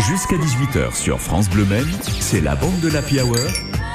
[0.10, 1.66] Jusqu'à 18h sur France Bleu
[2.20, 3.38] c'est la bande de la Hour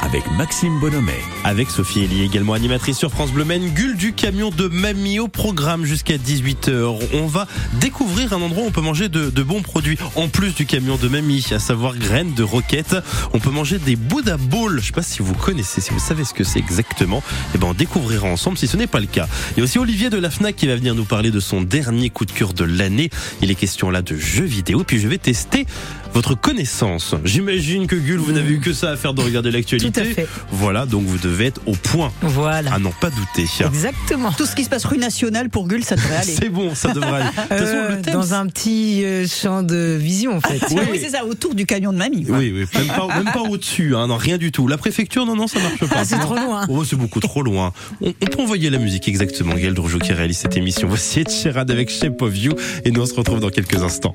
[0.02, 1.20] avec Maxime Bonhomet.
[1.44, 5.28] Avec Sophie Elie, également animatrice sur France Bleu Men, Gulle du camion de Mamie au
[5.28, 6.96] programme jusqu'à 18h.
[7.14, 7.46] On va
[7.80, 9.98] découvrir un endroit où on peut manger de, bons produits.
[10.14, 12.96] En plus du camion de Mamie, à savoir graines de roquette,
[13.32, 14.80] on peut manger des Buddha Balls.
[14.80, 17.22] Je sais pas si vous connaissez, si vous savez ce que c'est exactement.
[17.54, 19.28] Eh ben, on découvrira ensemble si ce n'est pas le cas.
[19.52, 21.62] Il y a aussi Olivier de la FNAC qui va venir nous parler de son
[21.62, 23.11] dernier coup de cœur de l'année.
[23.42, 24.85] Il est question là de jeux vidéo.
[24.85, 25.66] Puis je vais tester
[26.16, 27.14] votre connaissance.
[27.24, 29.92] J'imagine que Gull, vous n'avez eu que ça à faire de regarder l'actualité.
[29.92, 30.26] Tout à fait.
[30.50, 32.11] Voilà, donc vous devez être au point.
[32.22, 32.72] Voilà.
[32.72, 33.44] À n'en pas douter.
[33.61, 34.33] Exactement.
[34.33, 36.33] Tout ce qui se passe rue nationale pour Gull, ça devrait aller.
[36.33, 37.31] C'est bon, ça devrait aller.
[37.52, 40.59] Euh, dans un petit euh, champ de vision, en fait.
[40.70, 42.24] oui, c'est ça, autour du camion de mamie.
[42.26, 44.68] Oui, oui, même pas, même pas au-dessus, hein, non, rien du tout.
[44.68, 45.96] La préfecture, non, non, ça marche pas.
[45.98, 46.64] Ah, c'est trop loin.
[46.70, 47.74] Oh, c'est beaucoup trop loin.
[48.00, 49.55] On, peut envoyer la musique exactement.
[49.55, 50.88] Gaël Droujou qui réalise cette émission.
[50.88, 51.29] Voici Ed
[51.70, 52.55] avec Shape of You
[52.87, 54.14] et nous on se retrouve dans quelques instants.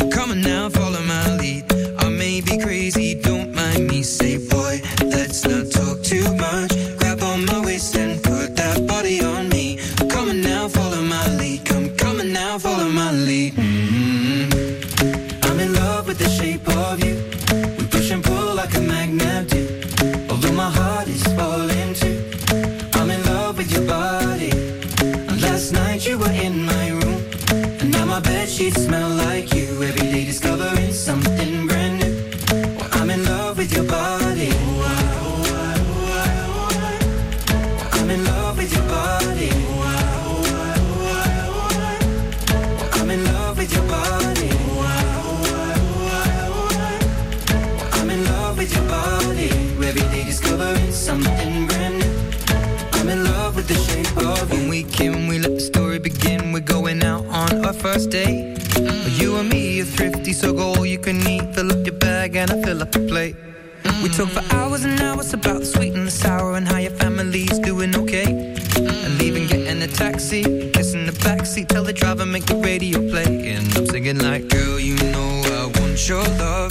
[18.61, 19.61] like a magnet do.
[20.29, 22.17] Although my heart is falling too.
[22.93, 24.51] I'm in love with your body.
[25.29, 27.21] And last night you were in my room.
[27.79, 29.30] And now my bed sheets smell like.
[62.71, 63.35] fill up a plate.
[63.83, 64.03] Mm.
[64.03, 66.91] We talk for hours and hours about the sweet and the sour and how your
[66.91, 68.27] family's doing okay.
[68.27, 69.05] Mm.
[69.05, 73.51] And even getting a taxi, kissing the backseat, tell the driver make the radio play.
[73.55, 76.70] And I'm singing like, girl, you know I want your love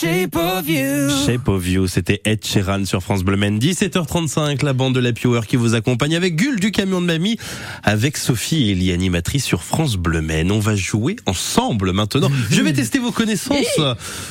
[0.00, 1.08] Shape of You.
[1.24, 3.58] Shape of You, c'était Ed Sheeran sur France Bleu Men.
[3.58, 7.38] 17h35, la bande de la Power qui vous accompagne avec Gull du camion de mamie,
[7.82, 10.52] avec Sophie et Elie, animatrice sur France Bleu Men.
[10.52, 12.28] On va jouer ensemble maintenant.
[12.50, 13.80] Je vais tester vos connaissances.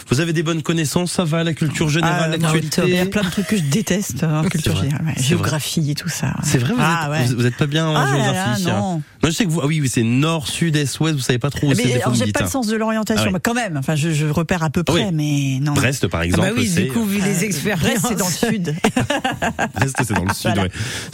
[0.09, 2.81] Vous avez des bonnes connaissances, ça va, la culture générale, Ah, l'actualité.
[2.85, 5.05] Il y a plein de trucs que je déteste en culture générale.
[5.17, 5.23] ouais.
[5.23, 6.35] Géographie et tout ça.
[6.43, 7.25] C'est vrai, vous, Ah, êtes, ouais.
[7.33, 8.69] vous, vous êtes pas bien en Ah là là, géographie.
[8.69, 8.79] hein.
[8.79, 9.01] non.
[9.23, 11.49] je sais que vous, ah oui, oui, c'est nord, sud, est, ouest, vous savez pas
[11.49, 12.01] trop où c'est.
[12.01, 12.49] alors, j'ai pas le hein.
[12.49, 13.77] sens de l'orientation, Ah mais quand même.
[13.77, 15.11] Enfin, je, je repère à peu près, Oui.
[15.11, 15.73] mais non.
[15.73, 16.83] Brest, par Ah exemple, bah oui, c'est.
[16.83, 17.81] du coup, vu les expériences.
[18.01, 18.75] Brest, c'est dans le sud.
[19.75, 20.63] Brest, c'est dans le sud, Voilà.
[20.63, 20.71] ouais.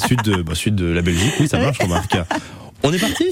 [0.08, 2.18] Sud de, bah, sud de la Belgique, oui, ça marche, remarque.
[2.84, 3.26] On est parti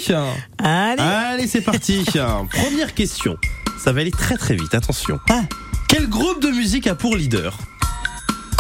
[0.60, 1.02] Allez.
[1.02, 2.04] Allez, c'est parti.
[2.52, 3.38] Première question.
[3.84, 5.19] Ça va aller très très vite, attention.
[5.30, 5.41] Ah.
[5.88, 7.58] Quel groupe de musique a pour leader?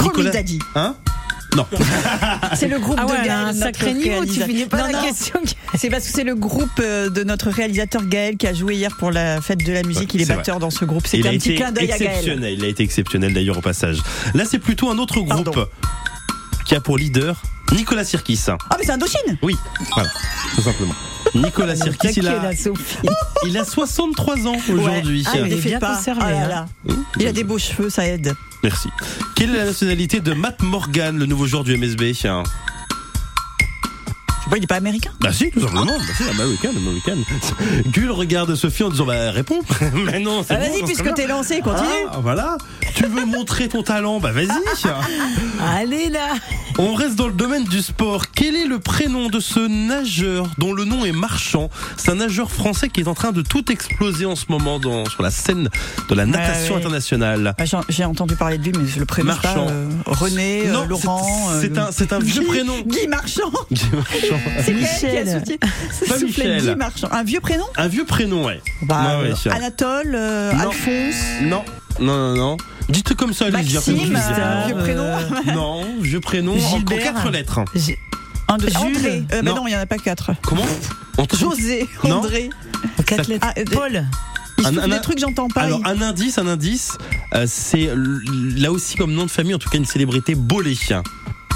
[0.01, 0.59] Nicolas- Daddy.
[0.75, 0.95] Hein?
[1.55, 1.65] Non.
[2.55, 4.47] C'est le groupe Ah de ouais, Gaël, un notre sacré niveau, tu réalisateur.
[4.47, 5.39] finis pas Non, la non, question.
[5.75, 8.95] C'est parce que c'est le groupe euh, de notre réalisateur Gaël qui a joué hier
[8.97, 10.09] pour la fête de la musique.
[10.13, 11.05] Ouais, Il est c'est batteur dans ce groupe.
[11.11, 12.09] A un petit été clin d'œil à Gaël.
[12.11, 12.53] exceptionnel.
[12.53, 13.97] Il a été exceptionnel d'ailleurs au passage.
[14.35, 15.65] Là, c'est plutôt un autre groupe Pardon.
[16.65, 18.39] qui a pour leader Nicolas Sirkis.
[18.47, 19.37] Ah, mais c'est Indochine?
[19.41, 19.55] Oui,
[19.95, 20.09] voilà,
[20.55, 20.93] tout simplement.
[21.35, 22.51] Nicolas Sirkis, il a,
[23.45, 25.23] il a 63 ans aujourd'hui.
[25.27, 25.95] Ah, il Il est les fait bien pas.
[25.95, 26.65] conservé, Ah là là.
[27.19, 28.33] Il a des beaux cheveux, ça aide.
[28.63, 28.89] Merci.
[29.35, 32.13] Quelle est la nationalité de Matt Morgan, le nouveau joueur du MSB
[34.49, 35.85] Pas, il est pas américain Bah si, tout simplement.
[35.85, 37.17] Bah si, American, American.
[37.91, 39.59] Gull regarde Sophie en disant bah réponds.
[40.05, 41.87] Mais non, c'est Ah, bon, Vas-y, puisque t'es lancé, continue.
[42.11, 42.57] Ah, voilà.
[42.95, 44.47] Tu veux montrer ton talent Bah vas-y.
[45.77, 46.27] Allez là.
[46.77, 48.25] On reste dans le domaine du sport.
[48.33, 51.69] Quel est le prénom de ce nageur dont le nom est Marchand?
[51.97, 55.05] C'est un nageur français qui est en train de tout exploser en ce moment dans,
[55.05, 55.69] sur la scène
[56.09, 56.79] de la natation ouais.
[56.79, 57.53] internationale.
[57.59, 59.41] Ah, J'ai entendu parler de lui, mais je le prénom pas.
[59.43, 59.67] Marchand.
[59.69, 61.49] euh, René, euh, Non, Laurent.
[61.59, 62.73] c'est- c'est euh, un- c'est un vieux prénom.
[62.85, 63.51] Guy Marchand.
[63.71, 64.38] Guy Marchand.
[64.63, 65.27] C'est Gaël qui a Michel.
[65.27, 66.61] soufflé- Pas Michel.
[66.61, 67.07] Guy Marchand.
[67.11, 67.65] Un vieux prénom?
[67.77, 68.61] Un vieux prénom, ouais.
[68.81, 69.51] bah, Ouais, ouais, euh.
[69.51, 70.59] Anatole, euh, Non.
[70.69, 71.63] Alphonse, Non,
[71.99, 72.57] non, non, non.
[72.89, 75.05] Dites comme ça, Maxime, euh, vieux prénom.
[75.55, 77.03] Non, vieux prénom, en Gilbert.
[77.03, 77.59] quatre lettres.
[77.75, 77.99] J'ai-
[78.47, 78.77] Un de Jules.
[78.77, 79.23] André.
[79.31, 79.63] Euh, mais Non.
[79.67, 80.31] il n'y en a pas quatre.
[80.43, 80.65] Comment?
[81.37, 82.17] José, Non.
[82.17, 82.49] André.
[83.05, 83.47] Quatre Ça- lettres.
[83.47, 84.05] Ah, Paul.
[84.57, 85.61] Il Un- un- des trucs, j'entends pas.
[85.61, 86.97] Alors, Il- un indice, un indice,
[87.33, 87.89] euh, c'est
[88.57, 90.75] là aussi comme nom de famille, en tout cas une célébrité Bollé.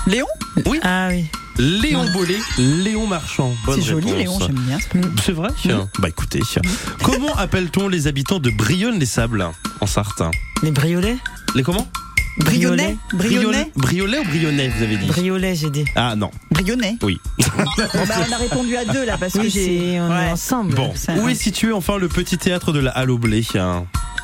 [0.08, 0.26] Léon?
[0.66, 1.26] Oui, Ah oui.
[1.58, 3.54] Léon Bollé, Léon Marchand.
[3.76, 4.12] C'est joli.
[4.12, 4.78] Léon, j'aime bien.
[5.24, 5.50] C'est vrai
[6.00, 6.40] Bah écoutez,
[7.04, 9.48] comment appelle-t-on les habitants de Brionne-les-Sables
[9.80, 10.24] en Sarthe
[10.64, 11.18] Les briolets.
[11.56, 11.88] Les comment
[12.40, 15.86] Brionnais Brionnais Briolet ou Brionnais, vous avez dit Briolets, j'ai dit.
[15.96, 16.98] Ah non, Brionnais.
[17.04, 17.20] oui.
[17.58, 20.00] Bah, on a répondu à deux là parce que Oui, j'ai.
[20.02, 20.74] on est ensemble.
[20.74, 23.44] Bon, où est situé enfin le petit théâtre de la Halle au Blé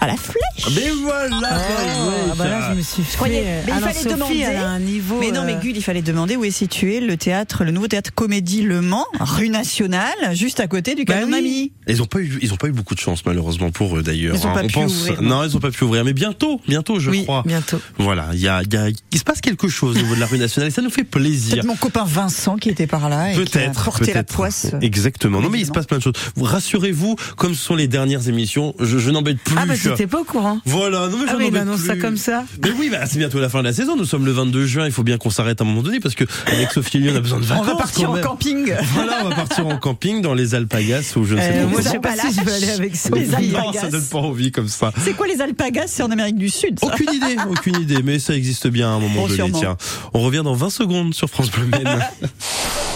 [0.02, 3.18] À la flèche Mais voilà Ah bah là, je me suis fait.
[3.18, 4.40] croyais- mais il fallait Sophie, demander.
[4.40, 5.20] elle a un niveau.
[5.20, 7.88] Mais non, mais euh, Gull, il fallait demander où est situé le théâtre, le nouveau
[7.88, 11.32] théâtre Comédie Le Mans, rue Nationale, juste à côté du Bah canon oui.
[11.32, 11.72] Mamie.
[11.88, 14.36] Ils ont pas eu, ils ont pas eu beaucoup de chance malheureusement pour eux d'ailleurs.
[14.36, 14.54] Ils ont hein.
[14.54, 17.10] pas On pu pense, ouvrir, non, ils ont pas pu ouvrir, mais bientôt, bientôt, je
[17.10, 17.44] oui, crois.
[17.46, 17.82] bientôt.
[17.98, 20.20] Voilà, il y a, il y a, il se passe quelque chose au niveau de
[20.20, 21.56] la rue nationale et ça nous fait plaisir.
[21.56, 24.68] Peut-être mon copain Vincent qui était par là et qui a Peut-être, porté la poisse.
[24.82, 25.42] Exactement.
[25.42, 26.14] Non, mais il se passe plein de choses.
[26.36, 29.56] Vous rassurez-vous, comme ce sont les dernières émissions, je, je n'embête plus.
[29.60, 30.60] Ah bah j'étais pas au courant.
[30.66, 32.02] Voilà, non mais Ah oui, annonce ça plus.
[32.02, 32.44] comme ça.
[32.64, 33.96] Mais oui, bah, c'est bientôt la fin de la saison.
[33.96, 34.86] Nous sommes le 22 juin.
[34.86, 37.18] Il faut bien qu'on s'arrête à un moment donné parce que avec Sophie Lyon, on
[37.18, 37.68] a besoin de On vacances.
[37.68, 38.24] va partir en même.
[38.24, 38.74] camping.
[38.94, 41.70] Voilà, on va partir en camping dans les Alpagas ou je ne sais Euh, pas.
[41.70, 43.20] moi, je sais pas si je vais aller avec Sophie.
[43.22, 43.82] Les Non, alpagas.
[43.82, 44.92] ça donne pas envie comme ça.
[45.04, 45.88] C'est quoi les alpagas?
[45.88, 46.80] C'est en Amérique du Sud.
[46.80, 46.88] ça.
[46.88, 49.36] Aucune idée, aucune idée, mais ça existe bien à un moment Bon, donné.
[49.36, 49.60] sûrement.
[49.60, 49.78] Tiens,
[50.14, 52.00] on revient dans 20 secondes sur France Bleu Maine.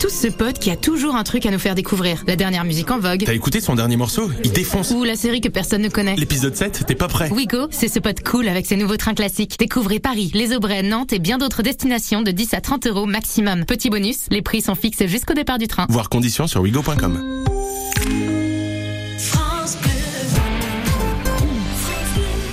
[0.00, 2.24] tous ce pote qui a toujours un truc à nous faire découvrir.
[2.26, 3.22] La dernière musique en vogue.
[3.26, 4.30] T'as écouté son dernier morceau?
[4.42, 4.90] Il défonce.
[4.92, 6.16] Ou la série que personne ne connaît.
[6.16, 7.30] L'épisode 7, t'es pas prêt.
[7.30, 9.56] Wigo, c'est ce pote cool avec ses nouveaux trains classiques.
[9.58, 13.66] Découvrez Paris, les Aubrais, Nantes et bien d'autres destinations de 10 à 30 euros maximum.
[13.66, 15.84] Petit bonus, les prix sont fixes jusqu'au départ du train.
[15.90, 17.44] Voir conditions sur wigo.com.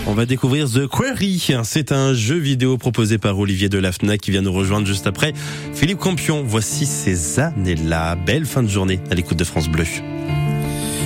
[0.09, 1.51] On va découvrir The Quarry.
[1.65, 5.33] C'est un jeu vidéo proposé par Olivier Delafna qui vient nous rejoindre juste après.
[5.73, 8.15] Philippe Campion, voici ces années-là.
[8.15, 9.83] Belle fin de journée à l'écoute de France Bleu.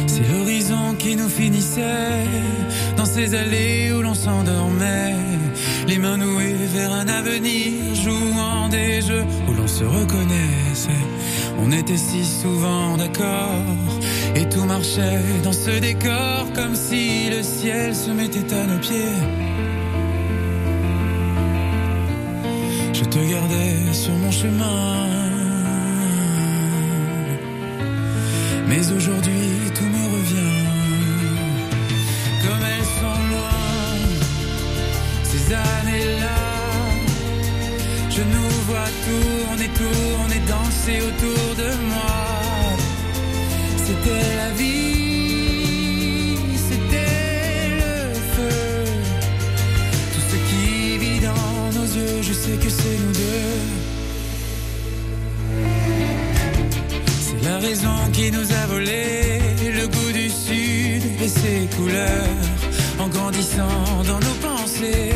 [0.05, 2.27] C'est l'horizon qui nous finissait
[2.95, 5.15] dans ces allées où l'on s'endormait,
[5.87, 10.91] les mains nouées vers un avenir, jouant des jeux où l'on se reconnaissait.
[11.57, 13.65] On était si souvent d'accord
[14.35, 19.17] et tout marchait dans ce décor comme si le ciel se mettait à nos pieds.
[22.93, 25.21] Je te gardais sur mon chemin.
[28.71, 30.65] Mais aujourd'hui tout me revient
[32.41, 33.59] Comme elles sont loin
[35.23, 36.41] Ces années-là
[38.09, 42.40] Je nous vois tourner, tourner, danser autour de moi
[43.91, 46.37] c'était la vie,
[46.69, 48.55] c'était le feu.
[50.13, 53.59] Tout ce qui vit dans nos yeux, je sais que c'est nous deux.
[57.25, 59.41] C'est la raison qui nous a volé
[59.75, 62.47] le goût du sud et ses couleurs.
[62.97, 65.11] En grandissant dans nos pensées,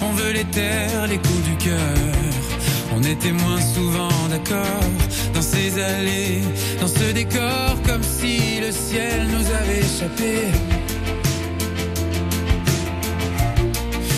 [0.00, 1.98] on veut les terres, les coups du cœur.
[2.96, 4.88] On était moins souvent d'accord
[5.34, 6.40] dans ces allées,
[6.80, 7.76] dans ce décor
[8.68, 10.32] le ciel nous avait échappé.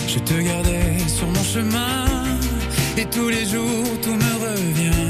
[0.09, 2.07] Je te gardais sur mon chemin
[2.97, 5.09] et tous les jours tout me revient.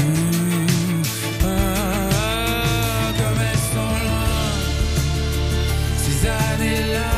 [0.00, 1.02] Mmh.
[1.44, 4.40] Ah, comme elles sont loin,
[6.04, 7.14] ces années-là.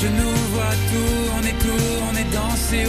[0.00, 2.84] Je nous vois tourner, tourner, danser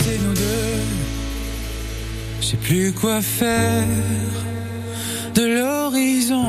[0.00, 0.80] c'est nous deux.
[2.40, 3.84] Je sais plus quoi faire
[5.34, 6.46] de l'horizon.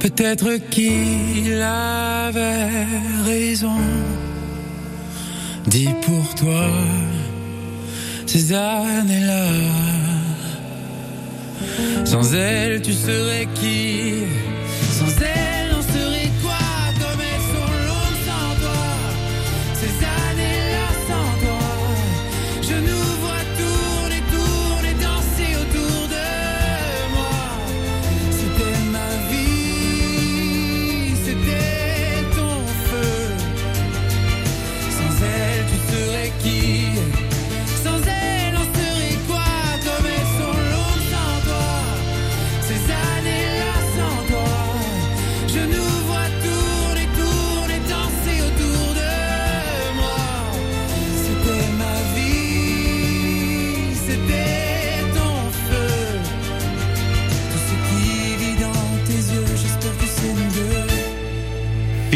[0.00, 2.86] Peut-être qu'il avait
[3.24, 3.80] raison.
[5.66, 6.66] Dis pour toi
[8.26, 9.46] ces années-là.
[12.04, 14.24] Sans elle, tu serais qui?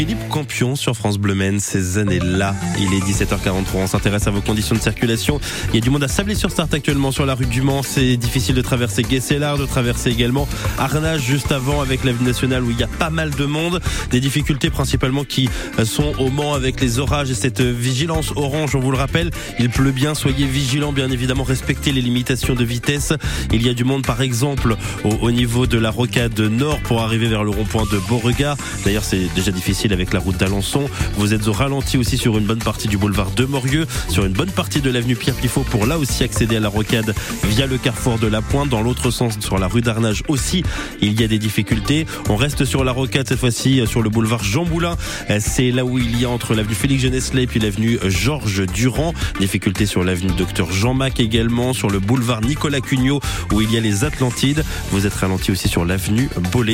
[0.03, 2.53] Philippe Campion sur France Bleu ces années-là.
[2.77, 5.39] Il est 17h43, on s'intéresse à vos conditions de circulation.
[5.69, 7.83] Il y a du monde à sabler sur Start actuellement sur la rue du Mans.
[7.83, 10.45] C'est difficile de traverser Guesselard, de traverser également
[10.77, 13.79] Arnage juste avant avec l'avenue nationale où il y a pas mal de monde.
[14.11, 15.49] Des difficultés principalement qui
[15.85, 19.31] sont au Mans avec les orages et cette vigilance orange, on vous le rappelle.
[19.57, 23.13] Il pleut bien, soyez vigilants, bien évidemment, respectez les limitations de vitesse.
[23.53, 24.75] Il y a du monde par exemple
[25.05, 28.57] au, au niveau de la rocade nord pour arriver vers le rond-point de Beauregard.
[28.83, 30.89] D'ailleurs, c'est déjà difficile avec la route d'Alençon.
[31.15, 34.33] Vous êtes au ralenti aussi sur une bonne partie du boulevard de Morieux, sur une
[34.33, 37.15] bonne partie de l'avenue Pierre Pifot pour là aussi accéder à la rocade
[37.45, 38.69] via le carrefour de la Pointe.
[38.69, 40.63] Dans l'autre sens, sur la rue d'Arnage aussi,
[41.01, 42.05] il y a des difficultés.
[42.29, 44.97] On reste sur la rocade cette fois-ci sur le boulevard Jean Moulin.
[45.39, 49.13] C'est là où il y a entre l'avenue Félix Genesley et puis l'avenue Georges Durand.
[49.39, 53.21] Difficultés sur l'avenue Docteur Jean Mac également, sur le boulevard Nicolas Cugnot
[53.53, 54.63] où il y a les Atlantides.
[54.91, 56.73] Vous êtes ralenti aussi sur l'avenue Bollé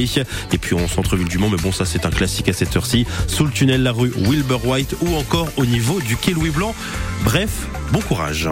[0.53, 1.49] et puis en centre-ville du Mans.
[1.49, 3.05] Mais bon, ça c'est un classique à cette heure-ci.
[3.27, 6.75] Sous le tunnel, la rue Wilbur White ou encore au niveau du quai Louis Blanc.
[7.23, 8.49] Bref, bon courage.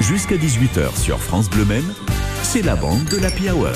[0.00, 1.92] Jusqu'à 18h sur France Bleu Maine,
[2.42, 3.70] c'est la bande de l'Happy Hour.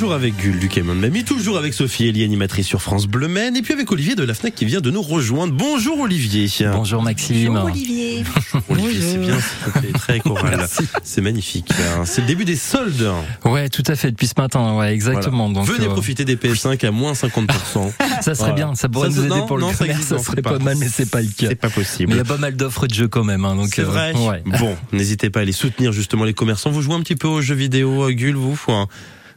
[0.00, 3.28] Toujours avec Gull du Camion de Mamie, toujours avec Sophie Elie, animatrice sur France Bleu
[3.28, 5.52] Maine, et puis avec Olivier de la FNAC qui vient de nous rejoindre.
[5.52, 6.48] Bonjour Olivier.
[6.72, 7.48] Bonjour Maxime.
[7.48, 8.24] Bonjour Olivier.
[8.70, 9.36] Olivier, c'est bien,
[9.82, 10.66] c'est très choral.
[11.04, 11.70] C'est magnifique.
[11.98, 12.06] hein.
[12.06, 13.10] C'est le début des soldes.
[13.44, 15.50] Ouais, tout à fait, depuis ce matin, ouais, exactement.
[15.50, 15.66] Voilà.
[15.66, 17.50] Donc, Venez euh, profiter des PS5 à moins 50%.
[18.22, 18.54] Ça serait Voilà.
[18.54, 20.64] bien, ça pourrait Ça, nous aider non, pour le non, commerce, ça serait pas, pas-
[20.64, 21.48] mal, mais c'est pas le cas.
[21.50, 22.08] C'est pas possible.
[22.08, 23.68] Mais il y a pas mal d'offres de jeux quand même, hein, donc.
[23.74, 24.14] C'est euh, vrai.
[24.14, 24.42] ouais.
[24.46, 26.70] Bon, n'hésitez pas à aller soutenir justement les commerçants.
[26.70, 28.88] Vous jouez un petit peu aux jeux vidéo, euh, Gull, vous hein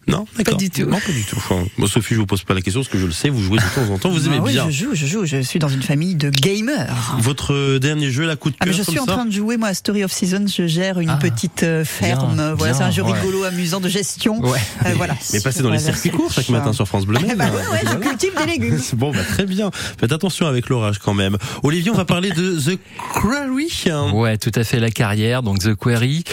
[0.08, 0.58] Non, d'accord.
[0.58, 0.82] du tout.
[0.86, 1.36] Non, pas du tout.
[1.38, 3.42] Enfin, moi, Sophie, je vous pose pas la question parce que je le sais, vous
[3.42, 4.70] jouez de temps en temps, vous aimez Ah oui, bien.
[4.70, 5.26] je joue, je joue.
[5.26, 7.16] Je suis dans une famille de gamers.
[7.20, 9.14] Votre euh, dernier jeu, la coup de Ah, mais cœur je comme suis en ça
[9.14, 10.46] train de jouer, moi, à Story of Seasons.
[10.48, 12.36] Je gère une Ah, petite euh, ferme.
[12.36, 13.14] bien, voilà, c'est un jeu ouais.
[13.14, 14.40] rigolo, amusant de gestion.
[14.42, 14.60] Ouais.
[14.86, 15.16] Euh, voilà.
[15.32, 17.20] Mais passez dans les circuits courts chaque matin sur France Bleu.
[17.38, 18.80] Ben ouais, ouais, je cultive des légumes.
[18.94, 19.72] Bon, bah, très bien.
[20.00, 21.38] Faites attention avec l'orage quand même.
[21.64, 22.78] Olivier, on va parler de The
[23.22, 23.70] Quarry.
[24.14, 26.24] Ouais, tout à fait la carrière, donc The Query.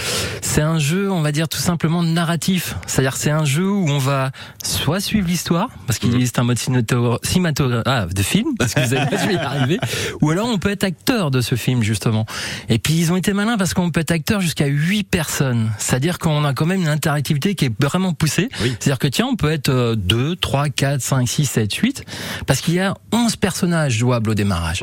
[0.43, 2.75] C'est un jeu, on va dire tout simplement narratif.
[2.87, 4.31] C'est-à-dire que c'est un jeu où on va
[4.63, 6.17] soit suivre l'histoire, parce qu'il Mhm.
[6.17, 9.79] existe un mode cinémato- cinématographe ah, de film, parce que vous vais y arriver,
[10.21, 12.27] ou alors on peut être acteur de ce film justement.
[12.69, 15.71] Et puis ils ont été malins parce qu'on peut être acteur jusqu'à 8 personnes.
[15.79, 18.49] C'est-à-dire qu'on a quand même une interactivité qui est vraiment poussée.
[18.59, 22.05] C'est-à-dire que tiens, on peut être euh, 2, 3, 4, 5, 6, 7, 8,
[22.47, 24.83] parce qu'il y a 11 personnages jouables au démarrage.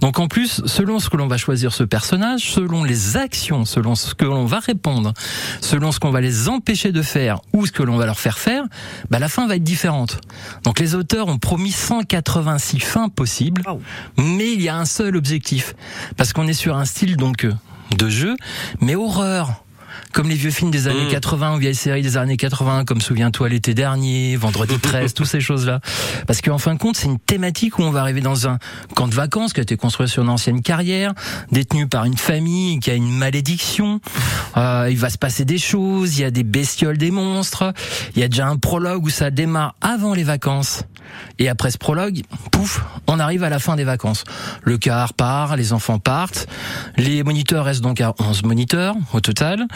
[0.00, 3.94] Donc en plus, selon ce que l'on va choisir ce personnage, selon les actions, selon
[3.94, 5.12] ce que l'on va répondre,
[5.60, 8.38] selon ce qu'on va les empêcher de faire ou ce que l'on va leur faire
[8.38, 8.64] faire,
[9.08, 10.20] bah la fin va être différente.
[10.64, 13.62] Donc les auteurs ont promis 186 fins possibles,
[14.18, 15.74] mais il y a un seul objectif
[16.16, 17.54] parce qu'on est sur un style donc euh,
[17.96, 18.36] de jeu,
[18.80, 19.64] mais horreur.
[20.12, 23.48] Comme les vieux films des années 80 ou vieilles séries des années 80, comme Souviens-toi
[23.48, 25.80] l'été dernier, Vendredi 13, toutes ces choses-là.
[26.26, 28.58] Parce qu'en fin de compte, c'est une thématique où on va arriver dans un
[28.94, 31.14] camp de vacances qui a été construit sur une ancienne carrière,
[31.52, 34.00] détenu par une famille qui a une malédiction.
[34.56, 37.72] Euh, il va se passer des choses, il y a des bestioles, des monstres.
[38.14, 40.84] Il y a déjà un prologue où ça démarre avant les vacances.
[41.38, 44.24] Et après ce prologue, pouf, on arrive à la fin des vacances.
[44.62, 46.46] Le car part, les enfants partent,
[46.96, 49.66] les moniteurs restent donc à 11 moniteurs au total.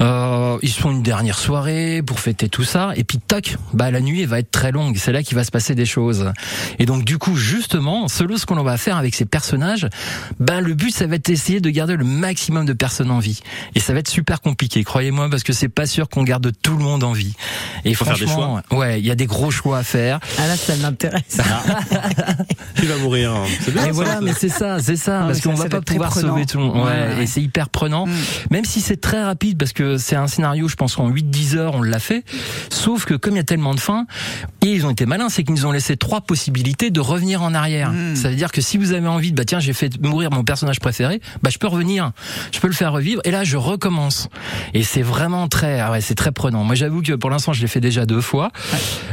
[0.00, 3.90] Euh, ils se font une dernière soirée pour fêter tout ça, et puis toc, bah
[3.90, 4.96] la nuit elle va être très longue.
[4.96, 6.32] C'est là qu'il va se passer des choses.
[6.78, 9.88] Et donc du coup, justement, selon ce qu'on va faire avec ces personnages,
[10.38, 13.40] bah le but ça va être d'essayer de garder le maximum de personnes en vie.
[13.74, 16.76] Et ça va être super compliqué, croyez-moi, parce que c'est pas sûr qu'on garde tout
[16.76, 17.34] le monde en vie.
[17.84, 20.20] Et Faut faire des franchement, ouais, il y a des gros choix à faire.
[20.38, 21.38] Ah là, ça m'intéresse.
[22.76, 23.32] Tu vas mourir.
[23.32, 23.44] hein.
[23.60, 23.82] C'est bien.
[23.84, 23.92] Et ça.
[23.92, 26.58] voilà, mais c'est ça, c'est ça, Ah, parce qu'on va va pas pouvoir sauver tout
[26.58, 26.86] le monde.
[26.86, 28.06] Ouais, et c'est hyper prenant.
[28.06, 28.12] Mm.
[28.50, 31.74] Même si c'est très rapide, parce que c'est un scénario, je pense qu'en 8-10 heures,
[31.74, 32.24] on l'a fait.
[32.70, 34.06] Sauf que comme il y a tellement de fins,
[34.62, 37.54] et ils ont été malins, c'est qu'ils nous ont laissé trois possibilités de revenir en
[37.54, 37.90] arrière.
[37.92, 38.16] Mm.
[38.16, 40.44] Ça veut dire que si vous avez envie de, bah tiens, j'ai fait mourir mon
[40.44, 42.12] personnage préféré, bah je peux revenir,
[42.52, 44.28] je peux le faire revivre, et là je recommence.
[44.74, 46.64] Et c'est vraiment très, ah ouais, c'est très prenant.
[46.64, 48.50] Moi j'avoue que pour l'instant je l'ai fait déjà deux fois.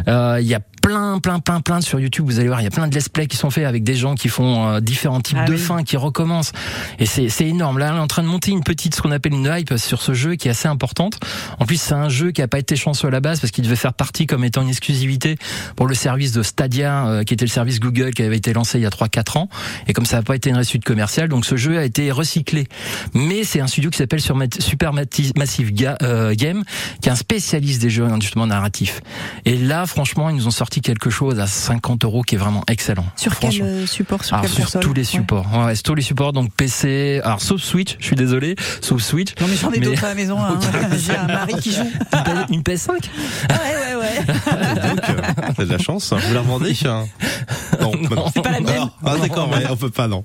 [0.07, 2.25] Euh, Il y a plein, plein, plein, plein de sur YouTube.
[2.25, 3.95] Vous allez voir, il y a plein de let's play qui sont faits avec des
[3.95, 5.59] gens qui font euh, différents types Ah de oui.
[5.59, 6.51] fins, qui recommencent.
[6.99, 7.77] Et c'est énorme.
[7.79, 10.01] Là, on est en train de monter une petite, ce qu'on appelle une hype sur
[10.01, 11.19] ce jeu qui est assez importante.
[11.59, 13.63] En plus, c'est un jeu qui a pas été chanceux à la base parce qu'il
[13.63, 15.37] devait faire partie comme étant une exclusivité
[15.75, 18.77] pour le service de Stadia, euh, qui était le service Google qui avait été lancé
[18.79, 19.49] il y a 3-4 ans.
[19.87, 22.67] Et comme ça n'a pas été une réussite commerciale, donc ce jeu a été recyclé.
[23.13, 26.63] Mais c'est un studio qui s'appelle Super Massive Ga- euh, Game,
[27.01, 29.01] qui est un spécialiste des jeux justement narratifs.
[29.45, 32.63] Et là, franchement, ils nous ont sorti quelque chose à 50 euros qui est vraiment
[32.67, 33.05] excellent.
[33.15, 35.05] Sur quel euh, support Sur Alors, sur tous les Ouais.
[35.05, 35.45] supports.
[35.65, 39.33] Ouais, sur tous les supports, donc PC, alors sauf Switch, je suis désolé, sauf Switch.
[39.41, 40.37] Non mais j'en ai Mais- d'autres à la maison.
[40.39, 40.59] hein.
[40.97, 41.89] J'ai un mari qui joue.
[42.51, 42.97] Une PS5 Ouais
[43.49, 44.25] ouais ouais.
[44.89, 45.21] Donc, euh,
[45.55, 46.13] t'as de la chance.
[46.13, 47.05] Vous la revendez hein
[47.81, 48.25] Non, bah non.
[48.33, 48.59] C'est pas la.
[48.79, 50.23] Ah, ah, d'accord, ouais, on peut pas, non.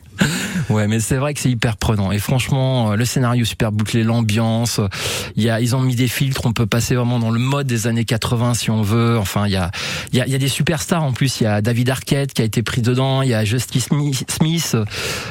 [0.70, 2.12] Ouais, mais c'est vrai que c'est hyper prenant.
[2.12, 4.88] Et franchement, euh, le scénario super bouclé, l'ambiance, euh,
[5.36, 6.42] il y a, ils ont mis des filtres.
[6.46, 9.18] On peut passer vraiment dans le mode des années 80 si on veut.
[9.18, 9.70] Enfin, il y a,
[10.12, 11.40] il y a, il y a des superstars en plus.
[11.40, 13.22] Il y a David Arquette qui a été pris dedans.
[13.22, 13.88] Il y a Justice
[14.28, 14.76] Smith.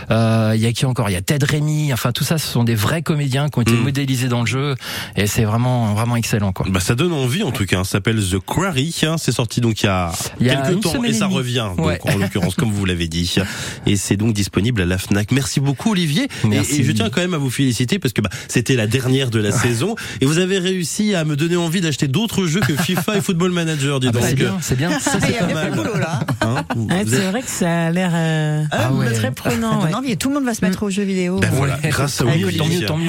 [0.09, 1.09] Euh, il y a qui encore?
[1.09, 1.93] Il y a Ted Remy.
[1.93, 3.83] Enfin, tout ça, ce sont des vrais comédiens qui ont été Mm.
[3.83, 4.75] modélisés dans le jeu.
[5.15, 6.65] Et c'est vraiment, vraiment excellent, quoi.
[6.69, 7.83] Bah, ça donne envie, en tout cas.
[7.83, 8.95] Ça s'appelle The Quarry.
[9.03, 9.15] hein.
[9.17, 11.67] C'est sorti donc il y a, Il y a quelques temps et et ça revient.
[11.77, 11.99] Donc, Ouais.
[12.03, 13.35] en l'occurrence, comme vous l'avez dit.
[13.85, 15.30] Et c'est donc disponible à la Fnac.
[15.31, 16.27] Merci beaucoup, Olivier.
[16.43, 16.81] Et- Merci.
[16.81, 19.39] Et, je tiens quand même à vous féliciter parce que bah, c'était la dernière de
[19.39, 23.17] la saison et vous avez réussi à me donner envie d'acheter d'autres jeux que FIFA
[23.17, 23.99] et Football Manager.
[23.99, 24.29] Dis Ah bah, donc.
[24.29, 24.99] c'est bien, c'est bien.
[24.99, 25.71] Ça, Il c'est pas mal.
[25.71, 26.19] boulot là.
[26.41, 29.11] Hein Vous- vous c'est vrai que ça a l'air euh, Ah ouais.
[29.13, 29.83] très prenant.
[29.83, 30.15] ouais.
[30.15, 31.39] tout le monde va se mettre aux jeux vidéo.
[31.39, 31.89] Ben voilà, Ouais.
[31.89, 32.57] grâce à Olivier.
[32.57, 33.07] Tant mieux, tant mieux.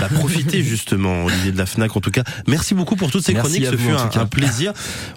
[0.00, 2.22] Bah, profitez justement, Olivier de la FNAC en tout cas.
[2.46, 4.72] Merci beaucoup pour toutes ces Merci chroniques, ce vous, fut un, plaisir.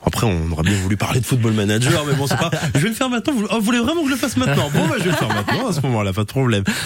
[0.06, 2.52] Après, on aurait bien voulu parler de Football Manager, mais bon, c'est pas.
[2.76, 3.34] Je vais le faire maintenant.
[3.34, 4.70] Vous, oh, vous voulez vraiment que je le fasse maintenant?
[4.74, 6.37] Bon, bah, je vais le faire maintenant à ce moment-là, pas de problème.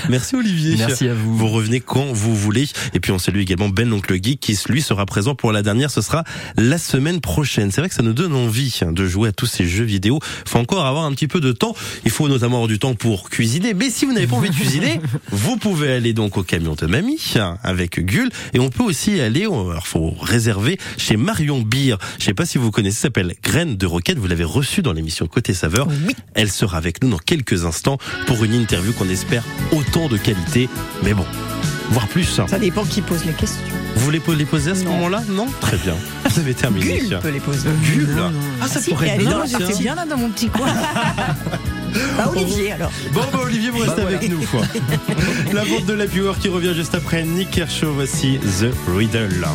[0.09, 0.75] Merci Olivier.
[0.77, 1.35] Merci à vous.
[1.35, 2.67] Vous revenez quand vous voulez.
[2.93, 5.91] Et puis on salue également Ben l'oncle geek qui lui sera présent pour la dernière.
[5.91, 6.23] Ce sera
[6.57, 7.71] la semaine prochaine.
[7.71, 10.19] C'est vrai que ça nous donne envie hein, de jouer à tous ces jeux vidéo.
[10.45, 11.75] Faut encore avoir un petit peu de temps.
[12.05, 13.73] Il faut notamment avoir du temps pour cuisiner.
[13.73, 14.99] Mais si vous n'avez pas envie de cuisiner,
[15.31, 18.29] vous pouvez aller donc au camion de mamie hein, avec Gull.
[18.53, 19.43] Et on peut aussi aller.
[19.43, 21.97] Alors faut réserver chez Marion Beer.
[22.19, 22.97] Je sais pas si vous connaissez.
[22.97, 24.17] Ça s'appelle Graines de Roquette.
[24.17, 25.87] Vous l'avez reçue dans l'émission Côté Saveur.
[26.33, 27.97] Elle sera avec nous dans quelques instants
[28.27, 29.40] pour une interview qu'on espère
[29.71, 30.69] autant de qualité.
[31.03, 31.25] Mais bon,
[31.91, 32.39] voire plus.
[32.39, 32.45] hein.
[32.49, 33.61] Ça dépend qui pose les questions.
[33.95, 35.21] Vous voulez les poser à ce moment-là?
[35.29, 35.47] Non?
[35.59, 35.93] Très bien.
[36.29, 36.99] Vous avez terminé.
[37.01, 37.67] Gull peut les poser.
[37.93, 38.07] Gull
[38.61, 39.39] Ah, ça Si, pourrait être bien.
[39.45, 39.75] quartier.
[39.83, 40.67] bien là dans mon petit coin.
[42.17, 42.89] Bah, Olivier alors.
[43.13, 44.17] Bon, bah, Olivier, vous restez Bah, voilà.
[44.17, 44.39] avec nous.
[44.47, 44.61] Quoi.
[45.53, 47.91] La vente de la viewer qui revient juste après Nick Kershaw.
[47.93, 49.45] Voici The Riddle.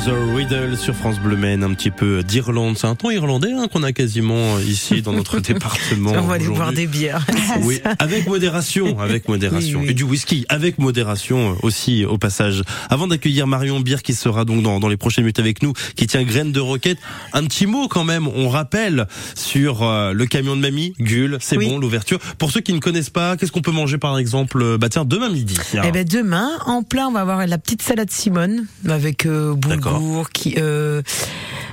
[0.00, 2.78] Kershaw, Riddle sur France Bleu Maine, un petit peu d'Irlande.
[2.78, 6.12] C'est un ton irlandais hein, qu'on a quasiment ici dans notre département.
[6.14, 7.26] On va aller boire des bières.
[7.62, 9.80] Oui, avec modération, avec modération.
[9.80, 9.90] Oui, oui.
[9.90, 12.62] Et du whisky, avec modération aussi au passage.
[12.88, 16.06] Avant d'accueillir Marion Bière qui sera donc dans, dans les prochaines minutes avec nous, qui
[16.06, 16.98] tient graines de roquette,
[17.32, 21.56] un petit mot quand même, on rappelle sur euh, le camion de mamie, Gull, c'est
[21.56, 22.18] bon, l'ouverture.
[22.38, 25.04] Pour ceux qui ne connaissent pas, qu'est-ce qu'on peut manger par exemple euh, Bah tiens,
[25.04, 25.56] demain midi.
[25.82, 29.54] Eh ben demain, en plat, on va avoir la petite salade Simone avec euh,
[30.32, 31.02] qui, euh,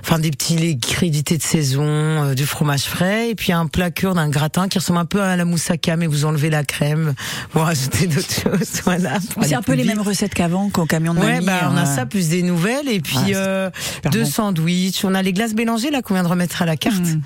[0.01, 3.91] enfin des petits laits crédités de saison, euh, du fromage frais, et puis un plat
[3.91, 7.13] kurde, un gratin qui ressemble un peu à la moussaka, mais vous enlevez la crème,
[7.53, 9.17] vous rajoutez d'autres choses, voilà.
[9.41, 11.95] C'est un peu les mêmes recettes qu'avant, qu'au camion de Ouais, bah, on a euh,
[11.95, 13.69] ça plus des nouvelles et puis Ah, euh,
[14.11, 14.29] deux bon.
[14.29, 15.03] sandwichs.
[15.03, 16.97] On a les glaces mélangées là qu'on vient de remettre à la carte.
[16.99, 17.21] Hmm.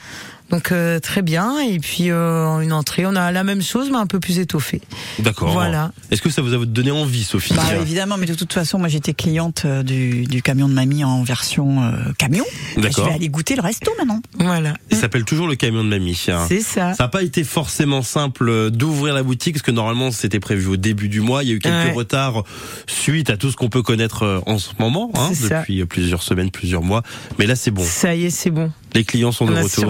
[0.52, 3.98] Donc euh, très bien et puis euh, une entrée, on a la même chose mais
[3.98, 4.82] un peu plus étoffée.
[5.20, 5.52] D'accord.
[5.52, 5.92] Voilà.
[6.12, 8.88] Est-ce que ça vous a donné envie, Sophie Bah, évidemment, mais de toute façon, moi
[8.90, 12.44] j'étais cliente euh, du, du camion de mamie en version euh, camion.
[12.78, 13.06] D'accord.
[13.06, 14.22] Je vais aller goûter le resto maintenant.
[14.40, 14.74] Voilà.
[14.90, 16.20] Il s'appelle toujours le camion de mamie.
[16.28, 16.46] hein.
[16.48, 16.94] C'est ça.
[16.94, 20.78] Ça n'a pas été forcément simple d'ouvrir la boutique parce que normalement c'était prévu au
[20.78, 21.44] début du mois.
[21.44, 21.94] Il y a eu quelques Ouais.
[21.94, 22.44] retards
[22.88, 25.60] suite à tout ce qu'on peut connaître en ce moment, hein, ça.
[25.60, 27.02] depuis euh, plusieurs semaines, plusieurs mois.
[27.40, 27.84] Mais là c'est bon.
[27.84, 28.72] Ça y est, c'est bon.
[28.94, 29.86] Les clients sont de on a retour.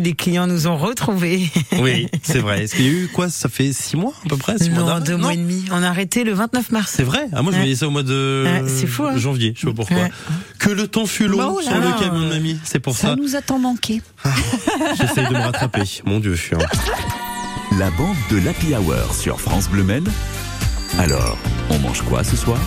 [0.00, 1.48] Les clients nous ont retrouvés.
[1.80, 2.64] Oui, c'est vrai.
[2.64, 4.94] Est-ce qu'il y a eu quoi Ça fait six mois à peu près six mois
[4.94, 5.64] non, deux mois et demi.
[5.70, 6.92] On a arrêté le 29 mars.
[6.96, 7.62] C'est vrai Ah moi je Ouais.
[7.62, 9.16] voyais ça au mois de Ouais, c'est fou, hein.
[9.16, 9.52] janvier.
[9.56, 9.96] Je sais pas pourquoi.
[9.96, 10.10] Ouais.
[10.58, 11.86] Que le temps fut long Bah, oh là sur là.
[11.98, 12.58] le camion de mamie.
[12.64, 13.16] C'est pour Ça ça.
[13.16, 14.02] nous a tant manqué.
[14.98, 15.82] J'essaye de me rattraper.
[16.04, 16.36] Mon Dieu.
[16.52, 16.58] hein.
[17.78, 19.84] La bande de l'Happy Hour sur France Bleu.
[20.98, 21.36] Alors,
[21.70, 22.58] on mange quoi ce soir?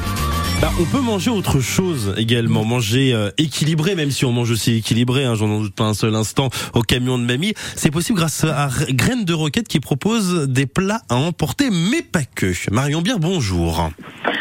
[0.60, 4.74] Bah, on peut manger autre chose également, manger euh, équilibré, même si on mange aussi
[4.78, 7.54] équilibré, hein, j'en doute pas un seul instant, au camion de mamie.
[7.76, 12.24] C'est possible grâce à Graines de Roquette qui propose des plats à emporter, mais pas
[12.24, 12.54] que.
[12.72, 13.92] Marion Bière, bonjour.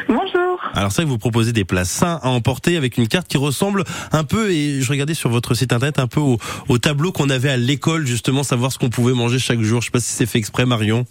[0.09, 0.59] Bonjour.
[0.73, 4.25] Alors ça, vous proposez des plats sains à emporter avec une carte qui ressemble un
[4.25, 6.39] peu, et je regardais sur votre site internet, un peu au,
[6.69, 9.83] au tableau qu'on avait à l'école, justement, savoir ce qu'on pouvait manger chaque jour.
[9.83, 11.05] Je sais pas si c'est fait exprès, Marion.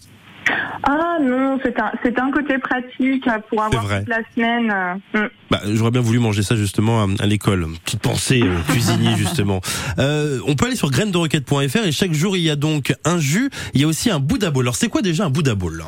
[0.84, 4.72] Ah non, c'est un, c'est un côté pratique euh, pour avoir toute la semaine.
[5.16, 5.30] euh, mm.
[5.50, 7.66] Bah, j'aurais bien voulu manger ça justement à, à l'école.
[7.84, 9.62] Petite pensée au cuisinier justement.
[9.98, 13.50] Euh, on peut aller sur grainesderoquette.fr et chaque jour il y a donc un jus.
[13.74, 14.64] Il y a aussi un Buddha Bowl.
[14.66, 15.84] Alors c'est quoi déjà un Buddha Bowl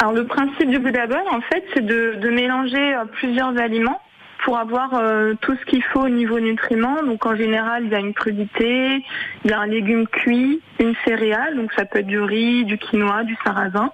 [0.00, 4.00] Alors le principe du Buddha Bowl, en fait, c'est de, de mélanger euh, plusieurs aliments
[4.46, 7.02] pour avoir euh, tout ce qu'il faut au niveau nutriments.
[7.02, 9.02] Donc en général, il y a une crudité,
[9.44, 12.78] il y a un légume cuit, une céréale, donc ça peut être du riz, du
[12.78, 13.90] quinoa, du sarrasin.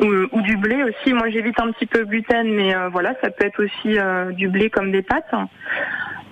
[0.00, 1.12] Ou, du blé aussi.
[1.12, 4.32] Moi, j'évite un petit peu le gluten, mais euh, voilà, ça peut être aussi euh,
[4.32, 5.32] du blé comme des pâtes.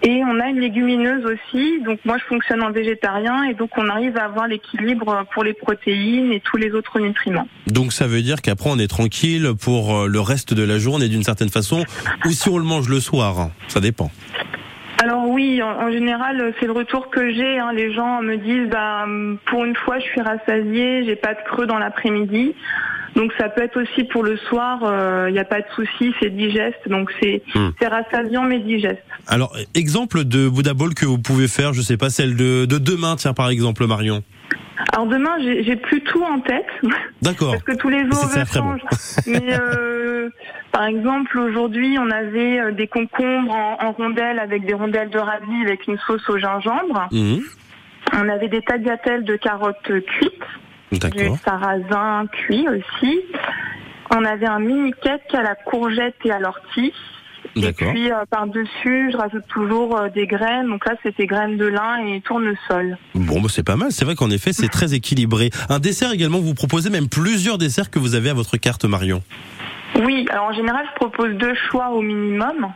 [0.02, 1.80] Et on a une légumineuse aussi.
[1.84, 5.52] Donc moi, je fonctionne en végétarien et donc on arrive à avoir l'équilibre pour les
[5.52, 7.46] protéines et tous les autres nutriments.
[7.66, 11.08] Donc ça veut dire qu'après on est tranquille pour euh, le reste de la journée
[11.08, 11.84] d'une certaine façon,
[12.24, 14.10] ou si on le mange le soir, ça dépend.
[15.02, 17.58] Alors oui, en, en général, c'est le retour que j'ai.
[17.58, 17.72] hein.
[17.74, 19.06] Les gens me disent, bah,
[19.46, 22.54] pour une fois, je suis rassasiée, j'ai pas de creux dans l'après-midi.
[23.20, 24.78] Donc ça peut être aussi pour le soir,
[25.28, 26.88] il n'y a pas de souci, c'est digeste.
[26.88, 27.70] Donc c'est Hmm.
[27.82, 29.02] rassasiant mais digeste.
[29.26, 32.78] Alors exemple de Buddha Bowl que vous pouvez faire, je sais pas celle de, de
[32.78, 34.22] demain, tiens par exemple Marion.
[34.94, 36.64] Alors demain, j'ai plus tout en tête.
[37.20, 37.50] D'accord.
[37.52, 38.78] Parce que tous les jours, je serait bon.
[38.78, 38.80] change.
[39.26, 40.30] Mais euh,
[40.72, 45.18] par exemple, aujourd'hui, on avait euh, des concombres en, en rondelles avec des rondelles de
[45.18, 47.08] radis avec une sauce au gingembre.
[47.12, 47.40] Mhm.
[48.14, 50.48] On avait des tagliatelles de carottes cuites,
[50.90, 53.20] du sarrasin cuit aussi.
[54.10, 56.92] On avait un mini cake à la courgette et à l'ortie.
[57.56, 60.68] Et puis euh, par-dessus, je rajoute toujours euh, des graines.
[60.68, 62.98] Donc là, c'était graines de lin et tournesol.
[63.14, 63.92] Bon, bah, c'est pas mal.
[63.92, 65.50] C'est vrai qu'en effet, c'est très équilibré.
[65.68, 69.22] Un dessert également, vous proposez même plusieurs desserts que vous avez à votre carte, Marion.
[70.04, 72.72] Oui, alors en général, je propose deux choix au minimum.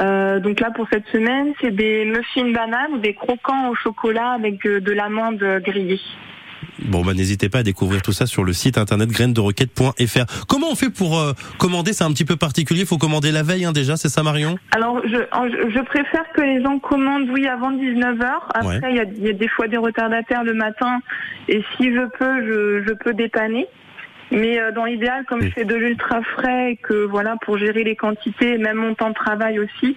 [0.00, 4.30] Euh, donc là, pour cette semaine, c'est des muffins bananes ou des croquants au chocolat
[4.30, 6.00] avec de l'amande grillée.
[6.86, 10.46] Bon, bah, n'hésitez pas à découvrir tout ça sur le site internet grainesderoquette.fr.
[10.48, 11.92] Comment on fait pour euh, commander?
[11.92, 12.84] C'est un petit peu particulier.
[12.84, 14.56] faut commander la veille, hein, déjà, c'est ça, Marion?
[14.72, 18.24] Alors, je, je préfère que les gens commandent, oui, avant 19h.
[18.54, 18.90] Après, Ouais.
[18.90, 21.00] il y, a, il y a des fois des retardataires le matin.
[21.48, 23.66] Et si je peux, je, je peux dépanner.
[24.30, 27.82] Mais euh, dans l'idéal, comme je fais de l'ultra frais et que voilà, pour gérer
[27.84, 29.96] les quantités, et même mon temps de travail aussi,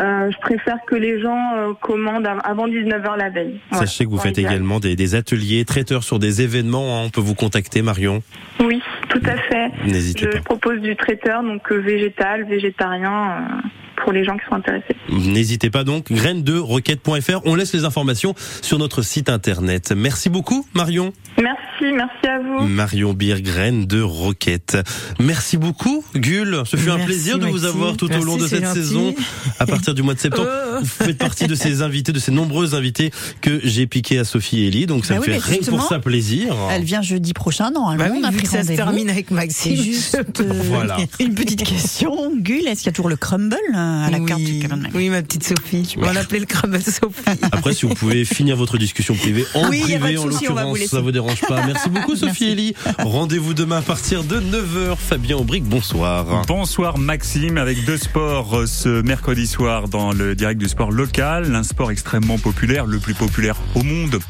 [0.00, 3.60] euh, je préfère que les gens euh, commandent av- avant 19h la veille.
[3.70, 6.98] Voilà, Sachez que vous faites également des, des ateliers, traiteurs sur des événements.
[7.00, 7.02] hein.
[7.06, 8.22] On peut vous contacter, Marion.
[8.60, 9.70] Oui, tout à fait.
[9.86, 10.40] N'hésitez Je pas.
[10.42, 13.56] propose du traiteur, donc euh, végétal, végétarien, euh,
[13.96, 14.96] pour pour les gens qui sont intéressés.
[15.10, 17.40] N'hésitez pas donc, graines de roquette.fr.
[17.44, 18.32] On laisse les informations
[18.62, 19.92] sur notre site internet.
[19.94, 21.12] Merci beaucoup, Marion.
[21.38, 21.60] Merci,
[21.94, 22.66] merci à vous.
[22.66, 24.78] Marion graines de roquette.
[25.18, 26.62] Merci beaucoup, Gull.
[26.64, 29.14] Ce fut un plaisir de vous avoir tout au long de cette saison.
[29.58, 30.48] À partir du mois de septembre,
[30.80, 33.10] vous faites partie de ces invités, de ces nombreux invités
[33.40, 34.86] que j'ai piqué à Sophie et Elie.
[34.86, 36.54] Donc ça bah me fait rien pour ça plaisir.
[36.70, 38.04] Elle vient jeudi prochain, normalement.
[38.04, 39.76] Bah on a pris ça se termine avec Maxime.
[39.82, 40.96] Juste euh, voilà.
[41.18, 42.32] une petite question.
[42.36, 44.26] Gull, est-ce qu'il y a toujours le crumble euh, à la oui.
[44.26, 45.94] carte du Oui, ma petite Sophie.
[45.96, 47.40] On va l'appeler le crumble Sophie.
[47.52, 51.12] Après, si vous pouvez finir votre discussion privée en oui, privé, en l'occurrence, ça vous
[51.12, 51.66] dérange pas.
[51.66, 52.74] Merci beaucoup, Sophie et Elie.
[52.98, 54.96] Rendez-vous demain à partir de 9h.
[54.96, 56.44] Fabien Aubric, bonsoir.
[56.46, 61.54] Bonsoir, Maxime, avec deux sports euh, ce mercredi soir dans le direct du sport local.
[61.56, 64.20] Un sport extrêmement populaire, le plus populaire au monde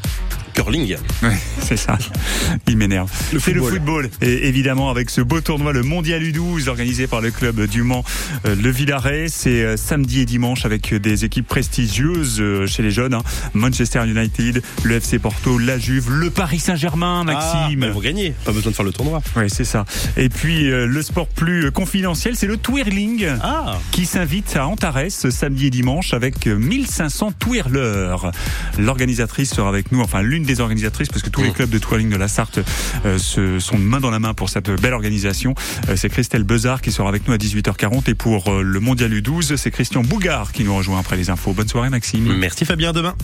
[0.61, 0.97] curling.
[1.23, 1.99] Oui, c'est ça.
[2.67, 3.11] Il m'énerve.
[3.39, 4.09] C'est le football.
[4.21, 8.03] Et évidemment, avec ce beau tournoi, le Mondial U12, organisé par le club du Mans,
[8.45, 9.27] euh, le Villaret.
[9.29, 13.13] C'est euh, samedi et dimanche avec des équipes prestigieuses euh, chez les jeunes.
[13.13, 13.21] Hein.
[13.53, 17.51] Manchester United, le FC Porto, la Juve, le Paris Saint-Germain, Maxime.
[17.53, 18.33] Ah, ils vont gagner.
[18.45, 19.21] Pas besoin de faire le tournoi.
[19.35, 19.85] Oui, c'est ça.
[20.17, 23.27] Et puis, le sport plus confidentiel, c'est le twirling.
[23.43, 23.77] Ah.
[23.91, 28.31] Qui s'invite à Antares samedi et dimanche avec 1500 twirlers.
[28.79, 31.53] L'organisatrice sera avec nous, enfin, l'une des organisatrices, parce que tous les Mmh.
[31.53, 32.59] clubs de twirling de la Sarthe
[33.05, 35.53] euh, se, sont main dans la main pour cette belle organisation.
[35.89, 39.11] Euh, c'est Christelle Bezard qui sera avec nous à 18h40 et pour euh, le Mondial
[39.11, 41.53] U12, c'est Christian Bougard qui nous rejoint après les infos.
[41.53, 42.33] Bonne soirée Maxime.
[42.37, 43.15] Merci Fabien, demain.